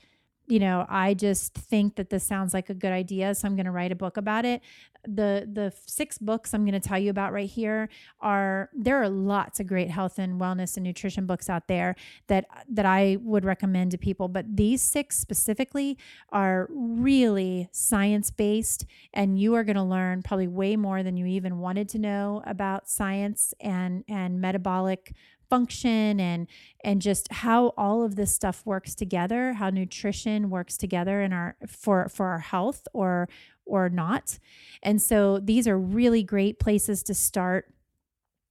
[0.50, 3.68] you know, I just think that this sounds like a good idea, so I'm going
[3.68, 4.62] to write a book about it.
[5.08, 7.88] The the six books I'm going to tell you about right here
[8.20, 11.96] are there are lots of great health and wellness and nutrition books out there
[12.28, 15.98] that that I would recommend to people, but these six specifically
[16.32, 21.60] are really science-based and you are going to learn probably way more than you even
[21.60, 25.14] wanted to know about science and and metabolic
[25.50, 26.48] function and
[26.84, 31.56] and just how all of this stuff works together how nutrition works together in our
[31.68, 33.28] for for our health or
[33.66, 34.38] or not
[34.84, 37.74] and so these are really great places to start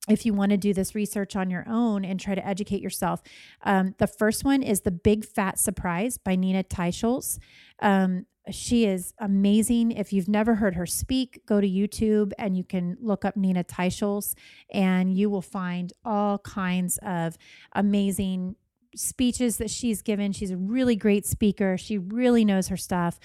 [0.08, 3.22] if you want to do this research on your own and try to educate yourself.
[3.62, 7.38] Um, the first one is The Big Fat Surprise by Nina Teicholz.
[7.80, 9.92] Um, she is amazing.
[9.92, 13.64] If you've never heard her speak, go to YouTube and you can look up Nina
[13.64, 14.34] Teicholz
[14.70, 17.36] and you will find all kinds of
[17.72, 18.56] amazing
[18.94, 20.32] speeches that she's given.
[20.32, 21.76] She's a really great speaker.
[21.76, 23.18] She really knows her stuff.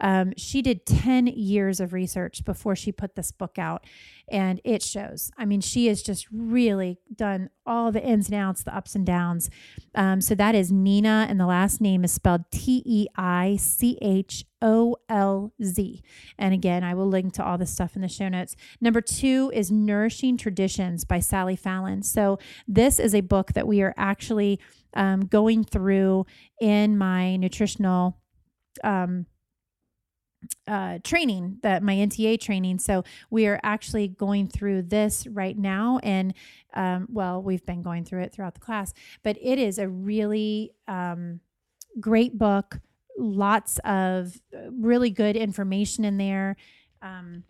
[0.00, 3.84] Um, she did 10 years of research before she put this book out,
[4.28, 5.30] and it shows.
[5.36, 9.04] I mean, she has just really done all the ins and outs, the ups and
[9.04, 9.50] downs.
[9.94, 13.98] Um, so that is Nina, and the last name is spelled T E I C
[14.00, 16.02] H O L Z.
[16.38, 18.56] And again, I will link to all this stuff in the show notes.
[18.80, 22.02] Number two is Nourishing Traditions by Sally Fallon.
[22.02, 24.60] So this is a book that we are actually
[24.94, 26.26] um, going through
[26.60, 28.18] in my nutritional
[28.84, 29.26] um,
[30.66, 32.78] uh, training that my NTA training.
[32.78, 36.34] So we are actually going through this right now, and
[36.74, 40.72] um, well, we've been going through it throughout the class, but it is a really
[40.86, 41.40] um,
[42.00, 42.80] great book.
[43.18, 46.56] Lots of uh, really good information in there,
[47.02, 47.44] um,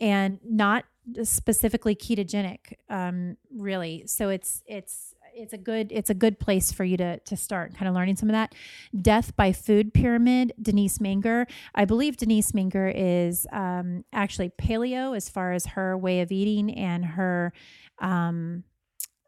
[0.00, 0.84] and not
[1.22, 4.04] specifically ketogenic, um, really.
[4.06, 7.74] So it's it's it's a good it's a good place for you to to start
[7.74, 8.54] kind of learning some of that.
[9.00, 11.48] Death by Food Pyramid, Denise Minger.
[11.74, 16.72] I believe Denise Minger is um, actually paleo as far as her way of eating
[16.74, 17.52] and her
[17.98, 18.64] um,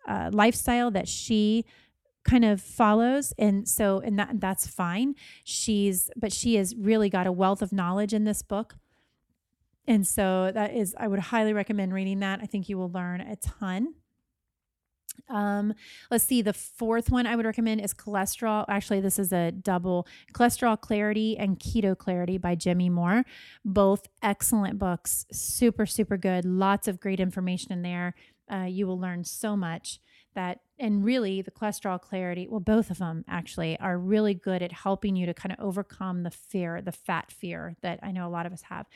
[0.07, 1.65] uh, lifestyle that she
[2.25, 3.33] kind of follows.
[3.39, 5.15] And so and that that's fine.
[5.45, 8.75] She's but she has really got a wealth of knowledge in this book.
[9.89, 12.41] And so that is i would highly recommend reading that.
[12.43, 13.95] I think you will learn a ton
[15.29, 15.75] Um,
[16.11, 16.43] let's see.
[16.43, 18.65] The fourth one I would recommend is cholesterol.
[18.69, 23.25] Actually, this is a double cholesterol clarity and keto clarity by Jimmy Moore.
[23.65, 25.27] Both excellent books.
[25.33, 26.45] Super, super good.
[26.45, 28.15] Lots of great information in there.
[28.53, 30.01] Uh, you will learn so much
[30.35, 34.73] that and really the cholesterol clarity well both of them actually are really good at
[34.73, 38.31] helping you to kind of overcome the fear the fat fear that i know a
[38.31, 38.87] lot of us have.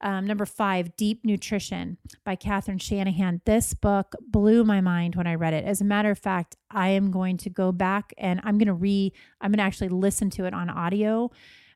[0.00, 3.40] Um, number five deep nutrition by catherine shanahan.
[3.44, 5.64] This book blew my mind when i read it.
[5.64, 8.74] As a matter of fact i am going to go back and i'm going to
[8.74, 11.30] re i'm going to actually listen to it on audio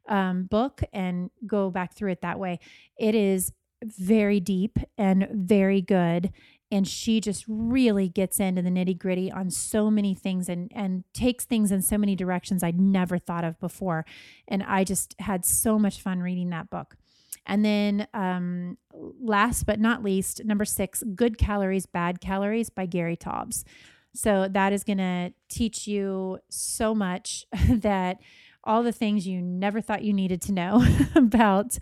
[0.09, 2.59] um, book and go back through it that way.
[2.99, 3.53] It is
[3.85, 6.31] very deep and very good
[6.73, 11.05] and she just really gets into the nitty gritty on so many things and and
[11.13, 14.07] takes things in so many directions I'd never thought of before.
[14.49, 16.97] And I just had so much fun reading that book.
[17.45, 23.17] And then, um, last but not least, number six, Good Calories, Bad Calories by Gary
[23.17, 23.65] Taubes.
[24.15, 28.19] So that is going to teach you so much that
[28.65, 30.87] all the things you never thought you needed to know
[31.17, 31.77] about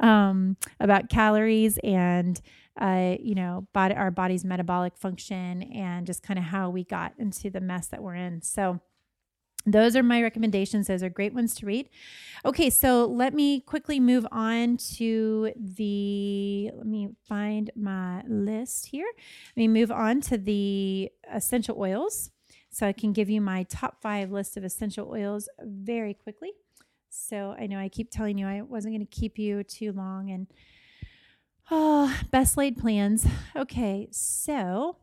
[0.00, 2.40] um, about calories and
[2.80, 7.12] uh, you know, body, our body's metabolic function and just kind of how we got
[7.18, 8.42] into the mess that we're in.
[8.42, 8.80] So,
[9.64, 10.88] those are my recommendations.
[10.88, 11.88] Those are great ones to read.
[12.44, 16.70] Okay, so let me quickly move on to the.
[16.74, 19.06] Let me find my list here.
[19.56, 22.30] Let me move on to the essential oils.
[22.70, 26.52] So I can give you my top five list of essential oils very quickly.
[27.10, 30.30] So I know I keep telling you I wasn't going to keep you too long
[30.30, 30.46] and
[31.74, 33.26] Oh, best laid plans.
[33.56, 34.98] Okay, so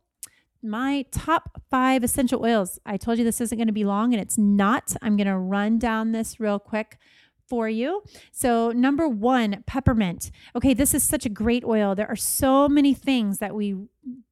[0.62, 2.78] my top five essential oils.
[2.86, 4.96] I told you this isn't going to be long, and it's not.
[5.02, 7.00] I'm going to run down this real quick
[7.48, 8.04] for you.
[8.32, 10.30] So, number one, peppermint.
[10.56, 11.96] Okay, this is such a great oil.
[11.96, 13.76] There are so many things that we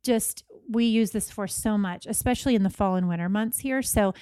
[0.03, 3.81] just we use this for so much, especially in the fall and winter months here.
[3.81, 4.13] So,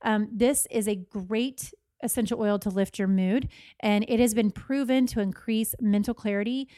[0.00, 3.48] um, this is a great essential oil to lift your mood,
[3.80, 6.68] and it has been proven to increase mental clarity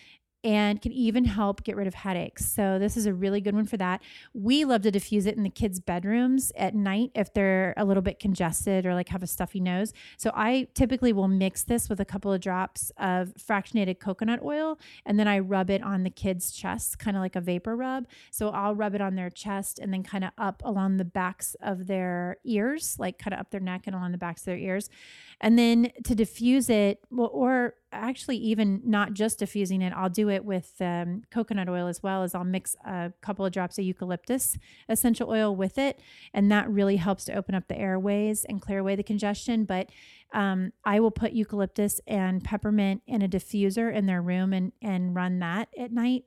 [0.42, 2.46] and can even help get rid of headaches.
[2.46, 4.02] So this is a really good one for that.
[4.32, 8.02] We love to diffuse it in the kids' bedrooms at night if they're a little
[8.02, 9.92] bit congested or like have a stuffy nose.
[10.16, 14.78] So I typically will mix this with a couple of drops of fractionated coconut oil
[15.04, 18.06] and then I rub it on the kids' chests, kind of like a vapor rub.
[18.30, 21.54] So I'll rub it on their chest and then kind of up along the backs
[21.62, 24.58] of their ears, like kind of up their neck and along the backs of their
[24.58, 24.88] ears.
[25.40, 30.28] And then to diffuse it, well, or actually even not just diffusing it, I'll do
[30.28, 33.84] it with um, coconut oil as well as I'll mix a couple of drops of
[33.84, 34.56] eucalyptus
[34.88, 36.00] essential oil with it.
[36.32, 39.64] And that really helps to open up the airways and clear away the congestion.
[39.64, 39.90] But
[40.32, 45.14] um, I will put eucalyptus and peppermint in a diffuser in their room and, and
[45.14, 46.24] run that at night.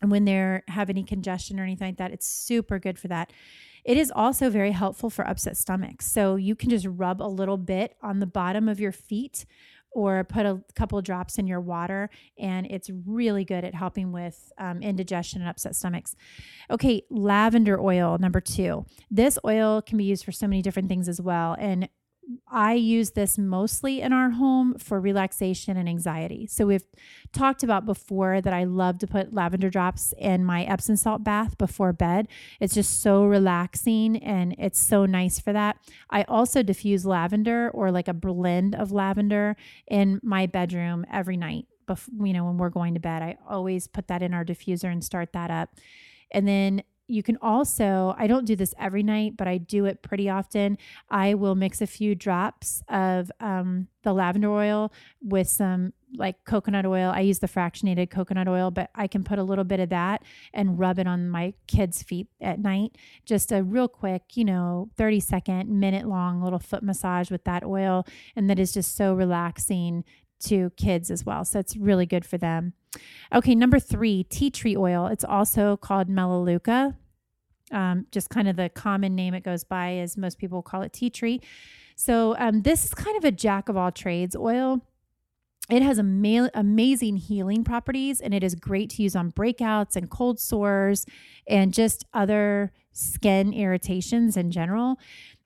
[0.00, 3.32] And when they're have any congestion or anything like that, it's super good for that.
[3.84, 6.06] It is also very helpful for upset stomachs.
[6.06, 9.44] So you can just rub a little bit on the bottom of your feet
[9.92, 14.52] or put a couple drops in your water, and it's really good at helping with
[14.58, 16.14] um, indigestion and upset stomachs.
[16.70, 18.84] Okay, lavender oil, number two.
[19.10, 21.56] This oil can be used for so many different things as well.
[21.58, 21.88] And
[22.46, 26.46] I use this mostly in our home for relaxation and anxiety.
[26.46, 26.84] So we've
[27.32, 31.56] talked about before that I love to put lavender drops in my Epsom salt bath
[31.56, 32.28] before bed.
[32.60, 35.78] It's just so relaxing and it's so nice for that.
[36.10, 39.56] I also diffuse lavender or like a blend of lavender
[39.86, 41.66] in my bedroom every night.
[41.86, 44.92] Before, you know, when we're going to bed, I always put that in our diffuser
[44.92, 45.70] and start that up.
[46.30, 50.02] And then you can also, I don't do this every night, but I do it
[50.02, 50.76] pretty often.
[51.08, 56.84] I will mix a few drops of um, the lavender oil with some like coconut
[56.84, 57.10] oil.
[57.10, 60.22] I use the fractionated coconut oil, but I can put a little bit of that
[60.52, 62.96] and rub it on my kids' feet at night.
[63.24, 67.64] Just a real quick, you know, 30 second, minute long little foot massage with that
[67.64, 68.06] oil.
[68.36, 70.04] And that is just so relaxing
[70.40, 71.44] to kids as well.
[71.44, 72.74] So it's really good for them.
[73.34, 75.06] Okay, number three, tea tree oil.
[75.06, 76.96] It's also called Melaleuca.
[77.70, 80.92] Um, just kind of the common name it goes by, as most people call it
[80.92, 81.40] tea tree.
[81.96, 84.80] So um, this is kind of a jack of all trades oil.
[85.68, 90.08] It has ama- amazing healing properties and it is great to use on breakouts and
[90.08, 91.04] cold sores
[91.46, 94.98] and just other skin irritations in general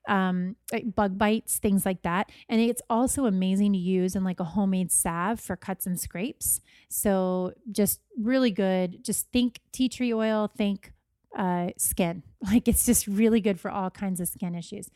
[0.07, 2.29] um, like bug bites, things like that.
[2.49, 6.61] And it's also amazing to use in like a homemade salve for cuts and scrapes.
[6.89, 9.03] So just really good.
[9.03, 10.93] Just think tea tree oil, think
[11.37, 12.23] uh, skin.
[12.45, 14.89] Like it's just really good for all kinds of skin issues.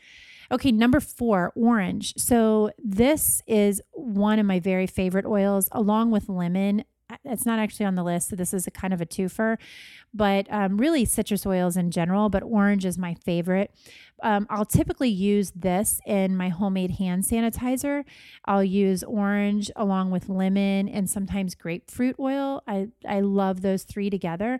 [0.51, 2.13] Okay, number four, orange.
[2.17, 6.83] So this is one of my very favorite oils, along with lemon.
[7.23, 8.29] It's not actually on the list.
[8.29, 9.57] So this is a kind of a twofer,
[10.13, 12.29] but um, really citrus oils in general.
[12.29, 13.71] But orange is my favorite.
[14.23, 18.03] Um, I'll typically use this in my homemade hand sanitizer.
[18.45, 22.63] I'll use orange along with lemon and sometimes grapefruit oil.
[22.67, 24.59] I I love those three together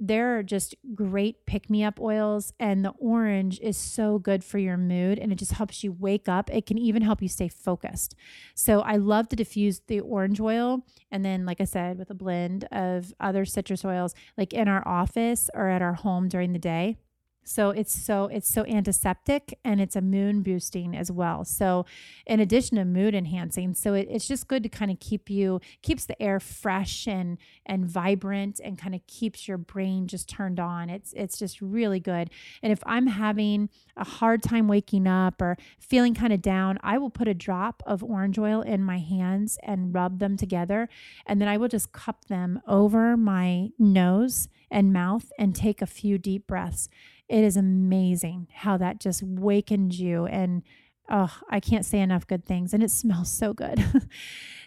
[0.00, 2.52] they're just great pick me up oils.
[2.58, 6.28] And the orange is so good for your mood and it just helps you wake
[6.28, 6.50] up.
[6.50, 8.16] It can even help you stay focused.
[8.54, 10.84] So I love to diffuse the orange oil.
[11.12, 14.86] And then, like I said, with a blend of other citrus oils, like in our
[14.88, 16.96] office or at our home during the day.
[17.42, 21.44] So it's so it's so antiseptic and it's a mood boosting as well.
[21.44, 21.86] So
[22.26, 25.60] in addition to mood enhancing, so it, it's just good to kind of keep you
[25.82, 30.60] keeps the air fresh and and vibrant and kind of keeps your brain just turned
[30.60, 30.90] on.
[30.90, 32.30] It's it's just really good.
[32.62, 36.98] And if I'm having a hard time waking up or feeling kind of down, I
[36.98, 40.88] will put a drop of orange oil in my hands and rub them together,
[41.26, 45.86] and then I will just cup them over my nose and mouth and take a
[45.86, 46.88] few deep breaths
[47.30, 50.62] it is amazing how that just wakens you and
[51.08, 53.82] oh i can't say enough good things and it smells so good.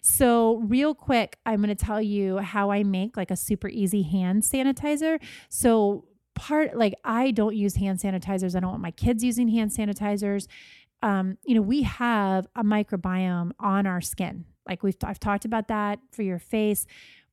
[0.05, 4.01] So real quick i'm going to tell you how i make like a super easy
[4.01, 5.21] hand sanitizer.
[5.49, 9.71] So part like i don't use hand sanitizers i don't want my kids using hand
[9.71, 10.47] sanitizers.
[11.01, 14.45] Um, you know we have a microbiome on our skin.
[14.67, 16.85] Like we've i've talked about that for your face.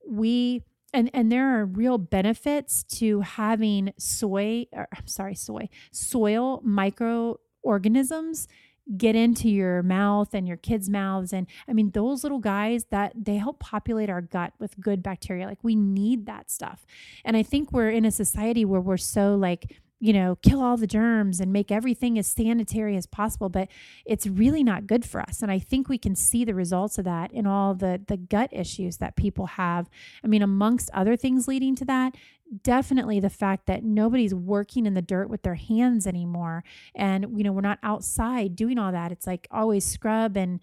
[0.09, 0.63] We
[0.93, 8.49] and and there are real benefits to having soy or, I'm sorry soy soil microorganisms
[8.97, 11.33] get into your mouth and your kids mouths.
[11.33, 15.47] And I mean those little guys that they help populate our gut with good bacteria.
[15.47, 16.85] Like we need that stuff.
[17.25, 20.79] And I think we're in a society where we're so like you know, kill all
[20.79, 23.69] the germs and make everything as sanitary as possible, but
[24.07, 25.43] it's really not good for us.
[25.43, 28.49] And I think we can see the results of that in all the the gut
[28.51, 29.91] issues that people have.
[30.25, 32.15] I mean, amongst other things leading to that,
[32.63, 36.65] definitely the fact that nobody's working in the dirt with their hands anymore
[36.95, 39.13] and you know, we're not outside doing all that.
[39.13, 40.61] It's like always scrub and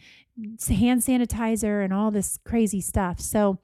[0.68, 3.20] hand sanitizer and all this crazy stuff.
[3.20, 3.60] So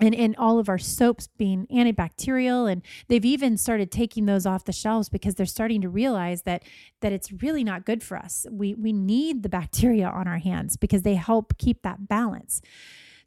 [0.00, 4.64] and and all of our soaps being antibacterial and they've even started taking those off
[4.64, 6.62] the shelves because they're starting to realize that
[7.00, 10.76] that it's really not good for us we we need the bacteria on our hands
[10.76, 12.60] because they help keep that balance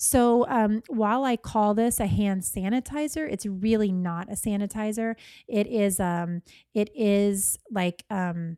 [0.01, 5.15] so um, while I call this a hand sanitizer, it's really not a sanitizer.
[5.45, 6.41] It is um,
[6.73, 8.55] it is like um,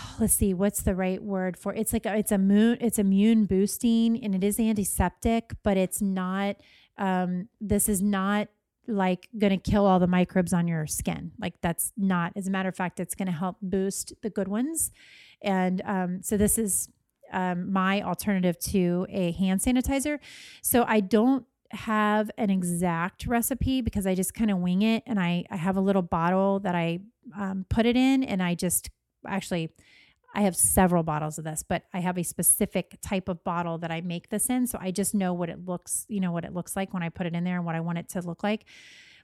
[0.20, 4.22] let's see what's the right word for it's like it's a, it's it's immune boosting
[4.22, 6.56] and it is antiseptic but it's not
[6.98, 8.48] um, this is not
[8.86, 11.32] like going to kill all the microbes on your skin.
[11.38, 14.48] Like that's not as a matter of fact it's going to help boost the good
[14.48, 14.90] ones.
[15.42, 16.88] And um, so this is
[17.32, 20.18] um, my alternative to a hand sanitizer.
[20.60, 25.18] So i don't have an exact recipe because I just kind of wing it and
[25.18, 27.00] I, I have a little bottle that I
[27.34, 28.90] um, put it in and I just
[29.26, 29.72] actually
[30.34, 33.90] I have several bottles of this, but I have a specific type of bottle that
[33.90, 34.66] I make this in.
[34.66, 37.10] So I just know what it looks, you know, what it looks like when I
[37.10, 38.64] put it in there and what I want it to look like.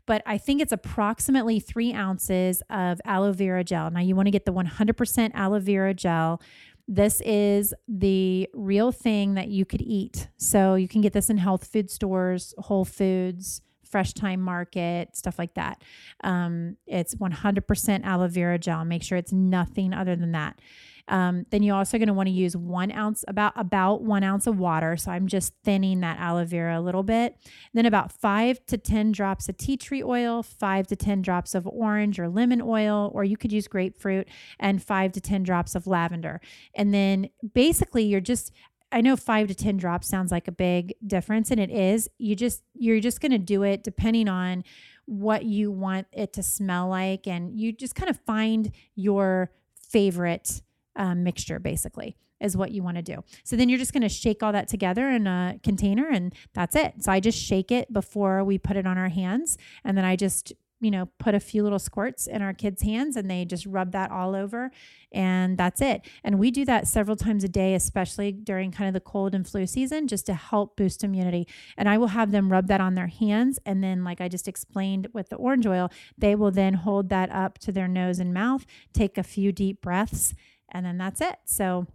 [0.07, 3.91] But I think it's approximately three ounces of aloe vera gel.
[3.91, 6.43] Now you want to get the 100% aloe vera gel.
[6.87, 10.29] This is the real thing that you could eat.
[10.39, 15.39] So you can get this in health food stores, Whole Foods, Fresh Thyme Market, stuff
[15.39, 15.83] like that.
[16.25, 18.85] Um, it's 100% aloe vera gel.
[18.85, 20.61] Make sure it's nothing other than that.
[21.09, 24.47] Um, then you're also going to want to use one ounce, about about one ounce
[24.47, 24.97] of water.
[24.97, 27.37] So I'm just thinning that aloe vera a little bit.
[27.73, 31.67] Then about five to ten drops of tea tree oil, five to ten drops of
[31.67, 34.29] orange or lemon oil, or you could use grapefruit,
[34.61, 36.41] and five to ten drops of lavender.
[36.75, 38.53] And then basically you're just
[38.91, 42.09] I know five to 10 drops sounds like a big difference, and it is.
[42.19, 44.65] You just, you're just going to do it depending on
[45.05, 47.27] what you want it to smell like.
[47.27, 49.51] And you just kind of find your
[49.89, 50.63] favorite
[50.97, 53.23] um, mixture, basically, is what you want to do.
[53.45, 56.75] So then you're just going to shake all that together in a container, and that's
[56.75, 56.95] it.
[57.01, 60.17] So I just shake it before we put it on our hands, and then I
[60.17, 63.67] just you know, put a few little squirts in our kids' hands and they just
[63.67, 64.71] rub that all over
[65.11, 66.03] and that's it.
[66.23, 69.47] And we do that several times a day, especially during kind of the cold and
[69.47, 71.49] flu season, just to help boost immunity.
[71.77, 73.59] And I will have them rub that on their hands.
[73.67, 77.31] And then, like I just explained with the orange oil, they will then hold that
[77.31, 80.35] up to their nose and mouth, take a few deep breaths,
[80.71, 81.37] and then that's it.
[81.45, 81.87] So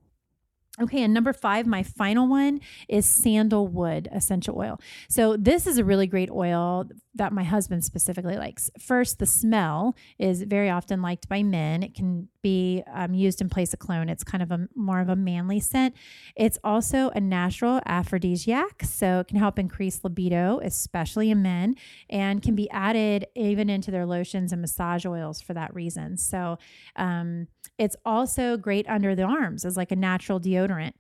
[0.82, 4.80] Okay, and number five, my final one is sandalwood essential oil.
[5.08, 8.72] So, this is a really great oil that my husband specifically likes.
[8.80, 11.84] First, the smell is very often liked by men.
[11.84, 14.10] It can be um, used in place of cologne.
[14.10, 15.96] It's kind of a more of a manly scent.
[16.36, 21.76] It's also a natural aphrodisiac, so it can help increase libido, especially in men,
[22.10, 26.18] and can be added even into their lotions and massage oils for that reason.
[26.18, 26.58] So,
[26.96, 30.94] um, it's also great under the arms as like a natural deodorant.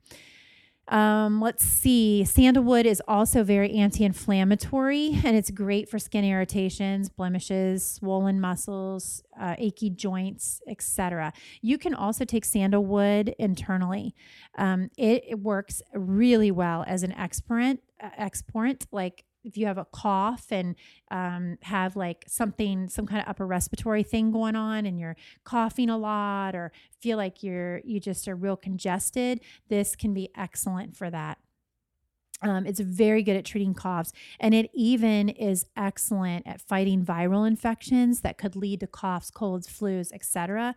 [0.89, 2.25] Um, let's see.
[2.25, 9.23] Sandalwood is also very anti inflammatory and it's great for skin irritations, blemishes, swollen muscles,
[9.39, 11.31] uh, achy joints, etc.
[11.61, 14.13] You can also take sandalwood internally.
[14.57, 19.85] Um, it, it, works really well as an expectorant, uh, like if you have a
[19.85, 20.75] cough and
[21.11, 25.89] um, have like something some kind of upper respiratory thing going on and you're coughing
[25.89, 29.39] a lot or feel like you're you just are real congested
[29.69, 31.37] this can be excellent for that
[32.43, 37.47] um, it's very good at treating coughs, and it even is excellent at fighting viral
[37.47, 40.75] infections that could lead to coughs, colds, flus, etc.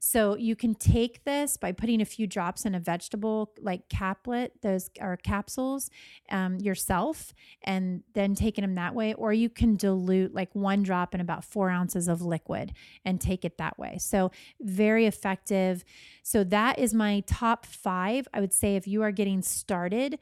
[0.00, 4.52] So you can take this by putting a few drops in a vegetable like caplet,
[4.62, 5.90] those are capsules
[6.30, 9.14] um, yourself, and then taking them that way.
[9.14, 12.72] Or you can dilute like one drop in about four ounces of liquid
[13.04, 13.98] and take it that way.
[13.98, 14.30] So
[14.60, 15.84] very effective.
[16.22, 18.28] So that is my top five.
[18.32, 20.18] I would say if you are getting started,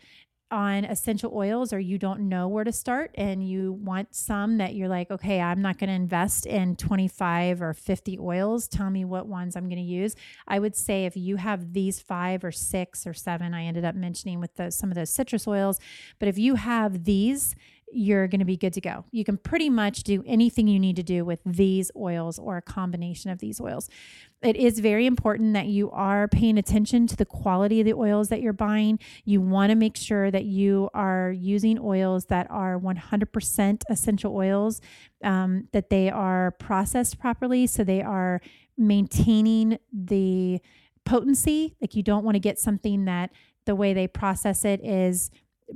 [0.51, 4.75] on essential oils or you don't know where to start and you want some that
[4.75, 8.69] you're like, okay, I'm not going to invest in 25 or 50 oils.
[8.69, 10.15] Tell me what ones I'm going to use.
[10.47, 13.97] I would say if you have these five or six or seven, I ended up
[13.97, 15.81] mentioning with the, some of those citrus oils,
[16.19, 17.57] but if you have these,
[17.93, 19.05] you're going to be good to go.
[19.11, 22.63] You can pretty much do anything you need to do with these oils or a
[22.63, 23.89] combination of these oils.
[24.43, 28.29] It is very important that you are paying attention to the quality of the oils
[28.29, 28.99] that you're buying.
[29.25, 34.81] You want to make sure that you are using oils that are 100% essential oils,
[35.23, 38.41] um, that they are processed properly, so they are
[38.77, 40.61] maintaining the
[41.05, 41.77] potency.
[41.81, 43.31] Like you don't want to get something that
[43.65, 45.31] the way they process it is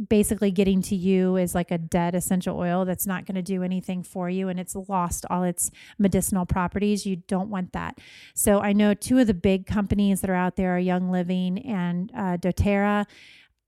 [0.08, 3.62] basically getting to you is like a dead essential oil that's not going to do
[3.62, 7.06] anything for you and it's lost all its medicinal properties.
[7.06, 7.98] You don't want that.
[8.34, 11.58] So I know two of the big companies that are out there are Young Living
[11.66, 13.06] and uh, doTERRA.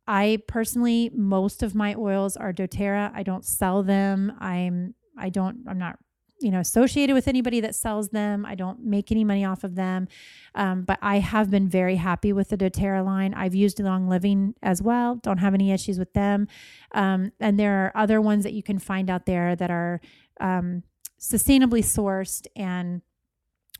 [0.07, 3.13] I personally, most of my oils are doTERRA.
[3.15, 4.33] I don't sell them.
[4.41, 5.99] I'm I don't I'm not
[6.43, 8.45] you know associated with anybody that sells them.
[8.45, 10.09] I don't make any money off of them,
[10.55, 13.35] um, but I have been very happy with the DoTerra line.
[13.35, 15.17] I've used Young Living as well.
[15.17, 16.49] Don't have any issues with them.
[16.93, 20.01] Um, and there are other ones that you can find out there that are
[20.41, 20.83] um,
[21.21, 23.03] sustainably sourced and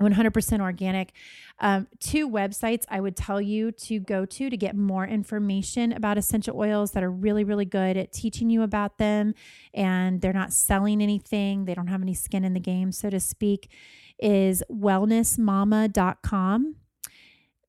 [0.01, 1.13] 100% organic.
[1.61, 6.19] Um, two websites I would tell you to go to to get more information about
[6.19, 9.35] essential oils that are really, really good at teaching you about them.
[9.75, 13.19] And they're not selling anything, they don't have any skin in the game, so to
[13.21, 13.71] speak,
[14.19, 16.77] is wellnessmama.com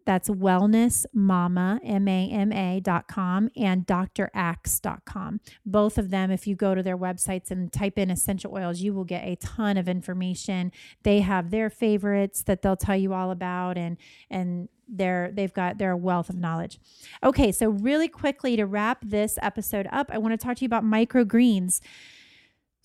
[0.06, 5.40] that's wellnessmama, M-A-M-A dot com and draxe.com.
[5.66, 8.94] Both of them, if you go to their websites and type in essential oils, you
[8.94, 10.72] will get a ton of information.
[11.04, 13.98] They have their favorites that they'll tell you all about and
[14.30, 16.80] and they're they've got their wealth of knowledge.
[17.24, 20.68] Okay, so really quickly to wrap this episode up, I want to talk to you
[20.68, 21.80] about microgreens.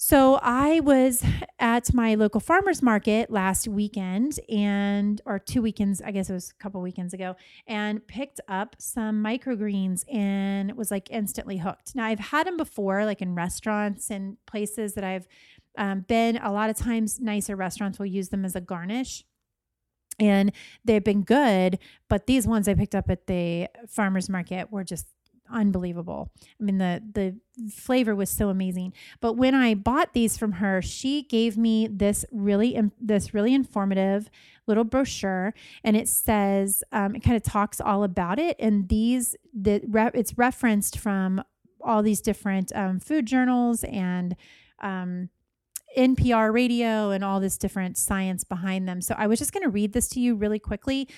[0.00, 1.24] So I was
[1.58, 6.50] at my local farmers market last weekend and or two weekends, I guess it was
[6.52, 7.34] a couple weekends ago,
[7.66, 11.96] and picked up some microgreens and was like instantly hooked.
[11.96, 15.26] Now I've had them before, like in restaurants and places that I've
[15.76, 16.36] um, been.
[16.36, 19.24] A lot of times, nicer restaurants will use them as a garnish
[20.20, 20.52] and
[20.84, 21.80] they've been good.
[22.08, 25.06] But these ones I picked up at the farmers market were just
[25.52, 26.30] unbelievable.
[26.60, 27.36] I mean the the
[27.70, 28.92] flavor was so amazing.
[29.20, 34.30] But when I bought these from her, she gave me this really this really informative
[34.66, 38.56] little brochure, and it says um, it kind of talks all about it.
[38.58, 39.80] And these the
[40.14, 41.42] it's referenced from
[41.80, 44.36] all these different um, food journals and
[44.80, 45.30] um,
[45.96, 49.00] NPR radio and all this different science behind them.
[49.00, 51.08] So I was just going to read this to you really quickly.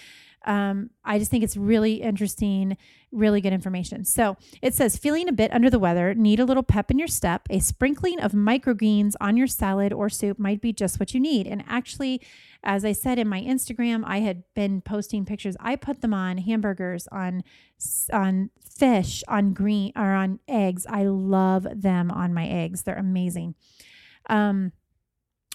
[0.47, 2.77] Um, I just think it's really interesting,
[3.13, 4.05] really good information.
[4.05, 7.09] So it says, feeling a bit under the weather, need a little pep in your
[7.09, 7.43] step.
[7.51, 11.47] A sprinkling of microgreens on your salad or soup might be just what you need.
[11.47, 12.23] And actually,
[12.63, 15.57] as I said in my Instagram, I had been posting pictures.
[15.61, 17.43] I put them on hamburgers, on
[18.13, 20.87] on fish, on green or on eggs.
[20.89, 22.83] I love them on my eggs.
[22.83, 23.55] They're amazing.
[24.29, 24.73] Um,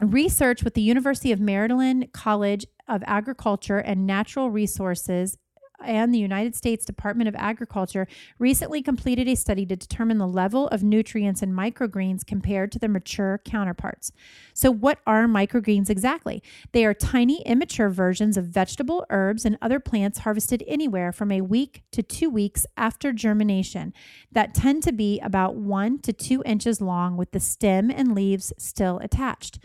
[0.01, 5.37] research with the University of Maryland College of Agriculture and Natural Resources
[5.85, 8.07] and the United States Department of Agriculture
[8.39, 12.89] recently completed a study to determine the level of nutrients in microgreens compared to their
[12.89, 14.11] mature counterparts.
[14.53, 16.43] So, what are microgreens exactly?
[16.71, 21.41] They are tiny, immature versions of vegetable, herbs, and other plants harvested anywhere from a
[21.41, 23.93] week to two weeks after germination
[24.31, 28.53] that tend to be about one to two inches long with the stem and leaves
[28.57, 29.59] still attached.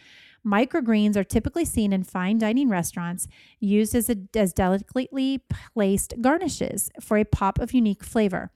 [0.46, 5.42] Microgreens are typically seen in fine dining restaurants, used as, a, as delicately
[5.74, 8.50] placed garnishes for a pop of unique flavor.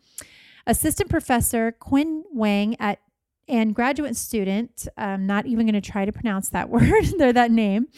[0.67, 3.01] Assistant Professor Quinn Wang at
[3.47, 7.51] and graduate student, I'm not even going to try to pronounce that word, they're that
[7.51, 7.89] name,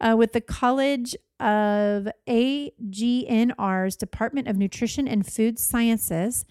[0.00, 6.46] uh, with the College of AGNR's Department of Nutrition and Food Sciences,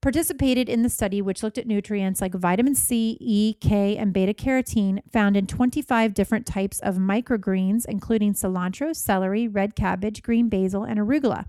[0.00, 4.32] participated in the study, which looked at nutrients like vitamin C, E, K, and beta
[4.32, 10.84] carotene found in 25 different types of microgreens, including cilantro, celery, red cabbage, green basil,
[10.84, 11.46] and arugula.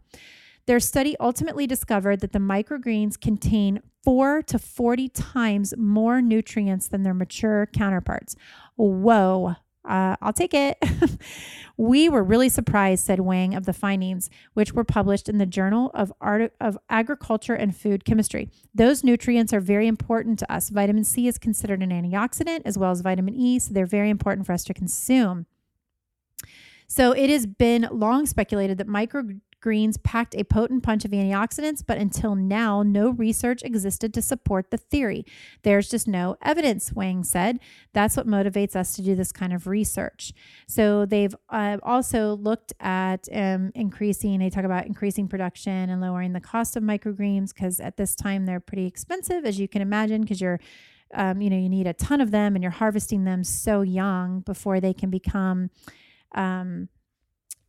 [0.65, 7.03] Their study ultimately discovered that the microgreens contain 4 to 40 times more nutrients than
[7.03, 8.35] their mature counterparts.
[8.75, 9.55] Whoa,
[9.89, 10.77] uh, I'll take it.
[11.77, 15.89] we were really surprised, said Wang, of the findings, which were published in the Journal
[15.93, 18.49] of, Art- of Agriculture and Food Chemistry.
[18.73, 20.69] Those nutrients are very important to us.
[20.69, 24.45] Vitamin C is considered an antioxidant as well as vitamin E, so they're very important
[24.45, 25.47] for us to consume.
[26.87, 29.23] So it has been long speculated that micro
[29.61, 34.71] greens packed a potent punch of antioxidants, but until now, no research existed to support
[34.71, 35.25] the theory.
[35.63, 37.59] There's just no evidence, Wang said.
[37.93, 40.33] That's what motivates us to do this kind of research.
[40.67, 46.33] So they've uh, also looked at um, increasing, they talk about increasing production and lowering
[46.33, 50.21] the cost of microgreens because at this time they're pretty expensive, as you can imagine,
[50.21, 50.59] because you're
[51.13, 54.41] um, you know, you need a ton of them and you're harvesting them so young
[54.41, 55.71] before they can become
[56.35, 56.89] um,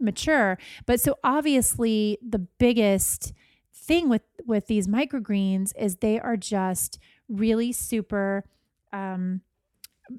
[0.01, 0.59] mature.
[0.87, 3.33] But so obviously the biggest
[3.75, 6.99] thing with with these microgreens is they are just
[7.29, 8.45] really super
[8.93, 9.41] um,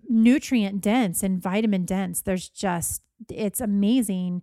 [0.07, 2.21] nutrient dense and vitamin dense.
[2.21, 4.41] There's just it's amazing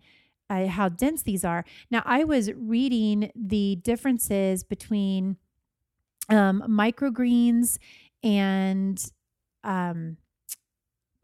[0.50, 1.64] uh, how dense these are.
[1.90, 5.36] Now I was reading the differences between
[6.28, 7.78] um, microgreens
[8.22, 9.02] and
[9.64, 10.16] um,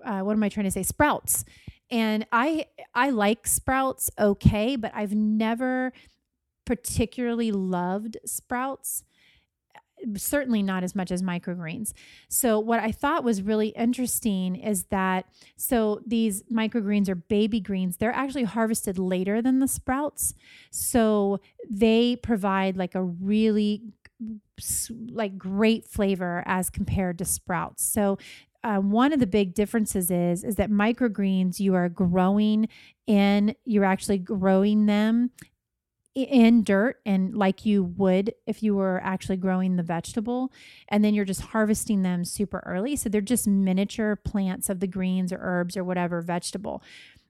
[0.04, 0.82] uh, what am I trying to say?
[0.82, 1.44] Sprouts
[1.90, 5.92] and I I like sprouts okay, but I've never
[6.64, 9.04] particularly loved sprouts
[10.16, 11.92] certainly not as much as microgreens.
[12.28, 17.96] So what I thought was really interesting is that so these microgreens or baby greens.
[17.96, 20.34] They're actually harvested later than the sprouts.
[20.70, 23.82] So they provide like a really
[25.10, 27.82] like great flavor as compared to sprouts.
[27.82, 28.18] So
[28.64, 32.68] uh, one of the big differences is is that microgreens you are growing
[33.06, 35.30] in you're actually growing them
[36.14, 40.52] in dirt and like you would if you were actually growing the vegetable.
[40.88, 42.96] And then you're just harvesting them super early.
[42.96, 46.82] So they're just miniature plants of the greens or herbs or whatever vegetable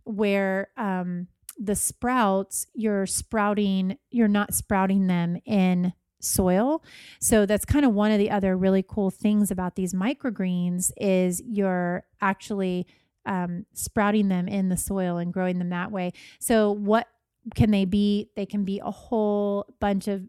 [0.05, 1.29] where um,
[1.59, 5.93] the sprouts you're sprouting you're not sprouting them in
[6.25, 6.83] soil.
[7.21, 11.43] So that's kind of one of the other really cool things about these microgreens is
[11.47, 12.87] you're actually
[13.27, 16.13] um, sprouting them in the soil and growing them that way.
[16.39, 17.09] So what
[17.55, 18.31] can they be?
[18.37, 20.23] They can be a whole bunch of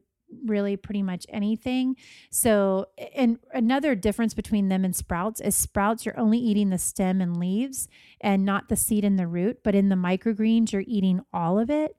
[0.45, 1.95] really pretty much anything.
[2.29, 7.21] So, and another difference between them and sprouts is sprouts, you're only eating the stem
[7.21, 7.87] and leaves
[8.21, 11.69] and not the seed and the root, but in the microgreens, you're eating all of
[11.69, 11.95] it.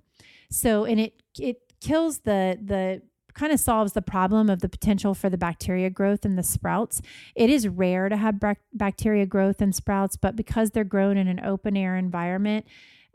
[0.51, 3.03] So, and it, it kills the, the,
[3.37, 7.03] kind of solves the problem of the potential for the bacteria growth in the sprouts.
[7.35, 8.41] It is rare to have
[8.73, 12.67] bacteria growth in sprouts, but because they're grown in an open air environment,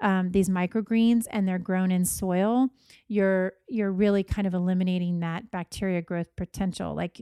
[0.01, 2.69] um, these microgreens and they're grown in soil,
[3.07, 6.95] you're you're really kind of eliminating that bacteria growth potential.
[6.95, 7.21] Like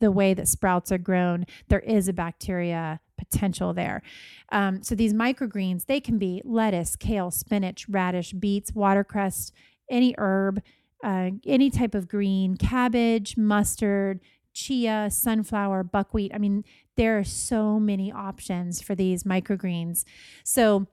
[0.00, 4.02] the way that sprouts are grown, there is a bacteria potential there.
[4.50, 9.52] Um, so these microgreens, they can be lettuce, kale, spinach, radish, beets, watercress,
[9.90, 10.60] any herb
[11.04, 14.20] uh, any type of green, cabbage, mustard,
[14.54, 16.32] chia, sunflower, buckwheat.
[16.34, 16.64] I mean,
[16.96, 20.04] there are so many options for these microgreens.
[20.44, 20.86] So,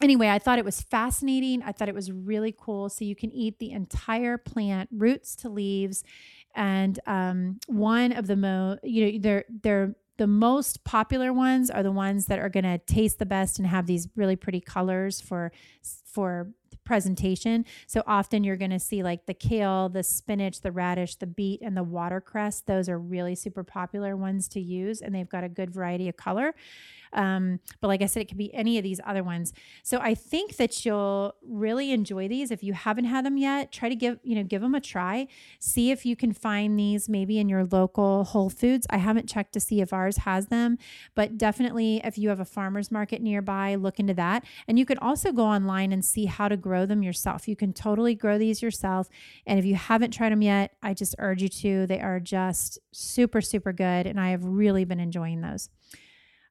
[0.00, 1.62] anyway, I thought it was fascinating.
[1.62, 2.88] I thought it was really cool.
[2.88, 6.04] So, you can eat the entire plant, roots to leaves.
[6.54, 11.84] And um, one of the most, you know, they're, they're, the most popular ones are
[11.84, 15.20] the ones that are going to taste the best and have these really pretty colors
[15.20, 15.52] for
[16.04, 16.50] for
[16.88, 17.66] presentation.
[17.86, 21.60] So often you're going to see like the kale, the spinach, the radish, the beet,
[21.60, 22.62] and the watercress.
[22.62, 26.16] Those are really super popular ones to use, and they've got a good variety of
[26.16, 26.54] color.
[27.12, 29.52] Um, but like I said, it could be any of these other ones.
[29.82, 32.50] So I think that you'll really enjoy these.
[32.50, 35.28] If you haven't had them yet, try to give, you know, give them a try.
[35.58, 38.86] See if you can find these maybe in your local Whole Foods.
[38.90, 40.78] I haven't checked to see if ours has them,
[41.14, 44.44] but definitely if you have a farmer's market nearby, look into that.
[44.66, 47.48] And you can also go online and see how to grow them yourself.
[47.48, 49.08] You can totally grow these yourself.
[49.46, 51.86] And if you haven't tried them yet, I just urge you to.
[51.86, 54.06] They are just super, super good.
[54.06, 55.70] And I have really been enjoying those.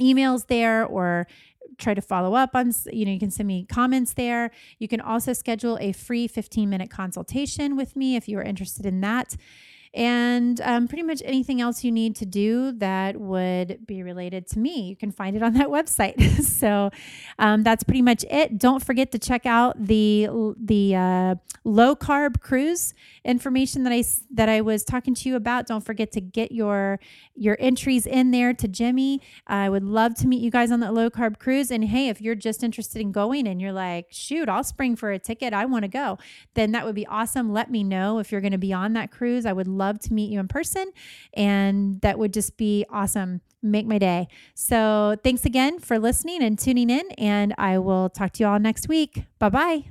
[0.00, 1.26] emails there or
[1.78, 4.50] try to follow up on you know you can send me comments there.
[4.78, 8.86] You can also schedule a free 15 minute consultation with me if you are interested
[8.86, 9.36] in that
[9.94, 14.58] and um, pretty much anything else you need to do that would be related to
[14.58, 14.88] me.
[14.88, 16.42] You can find it on that website.
[16.42, 16.90] so
[17.38, 18.58] um, that's pretty much it.
[18.58, 22.92] Don't forget to check out the the uh, low carb cruise
[23.24, 24.02] information that I
[24.32, 25.66] that I was talking to you about.
[25.68, 26.98] Don't forget to get your
[27.36, 29.20] your entries in there to Jimmy.
[29.46, 31.70] I would love to meet you guys on that low carb cruise.
[31.70, 35.12] And hey, if you're just interested in going and you're like, shoot, I'll spring for
[35.12, 35.52] a ticket.
[35.54, 36.18] I want to go.
[36.54, 37.52] Then that would be awesome.
[37.52, 39.46] Let me know if you're going to be on that cruise.
[39.46, 40.90] I would love love to meet you in person.
[41.34, 43.40] And that would just be awesome.
[43.62, 44.28] Make my day.
[44.54, 47.10] So thanks again for listening and tuning in.
[47.16, 49.24] And I will talk to you all next week.
[49.38, 49.84] Bye bye.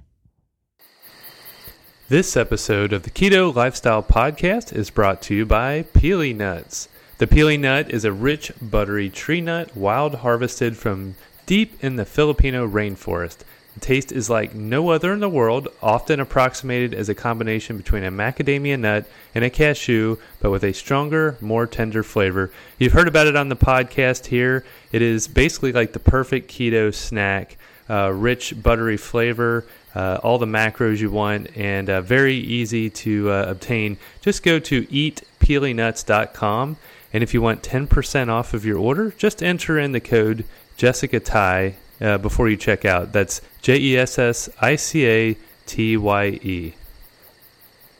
[2.10, 6.88] This episode of the Keto Lifestyle Podcast is brought to you by Pili Nuts.
[7.18, 11.16] The Pili Nut is a rich, buttery tree nut wild harvested from
[11.46, 13.38] deep in the Filipino rainforest.
[13.80, 18.12] Taste is like no other in the world, often approximated as a combination between a
[18.12, 22.52] macadamia nut and a cashew, but with a stronger, more tender flavor.
[22.78, 24.64] You've heard about it on the podcast here.
[24.92, 27.58] It is basically like the perfect keto snack.
[27.90, 33.30] Uh, rich, buttery flavor, uh, all the macros you want, and uh, very easy to
[33.30, 33.98] uh, obtain.
[34.22, 36.78] Just go to eatpilinuts.com,
[37.12, 40.46] and if you want 10% off of your order, just enter in the code
[40.78, 43.14] Jessica Ty uh, before you check out.
[43.14, 46.74] That's J E S S I C A T Y E.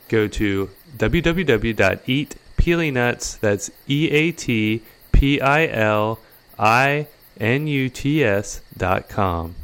[0.10, 3.40] Go to www.eatpilinuts.
[3.40, 6.20] That's E A T P I L
[6.60, 7.08] I
[7.40, 9.56] N U T S dot com.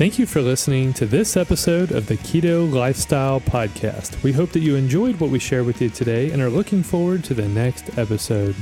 [0.00, 4.22] Thank you for listening to this episode of the Keto Lifestyle Podcast.
[4.22, 7.22] We hope that you enjoyed what we shared with you today and are looking forward
[7.24, 8.56] to the next episode.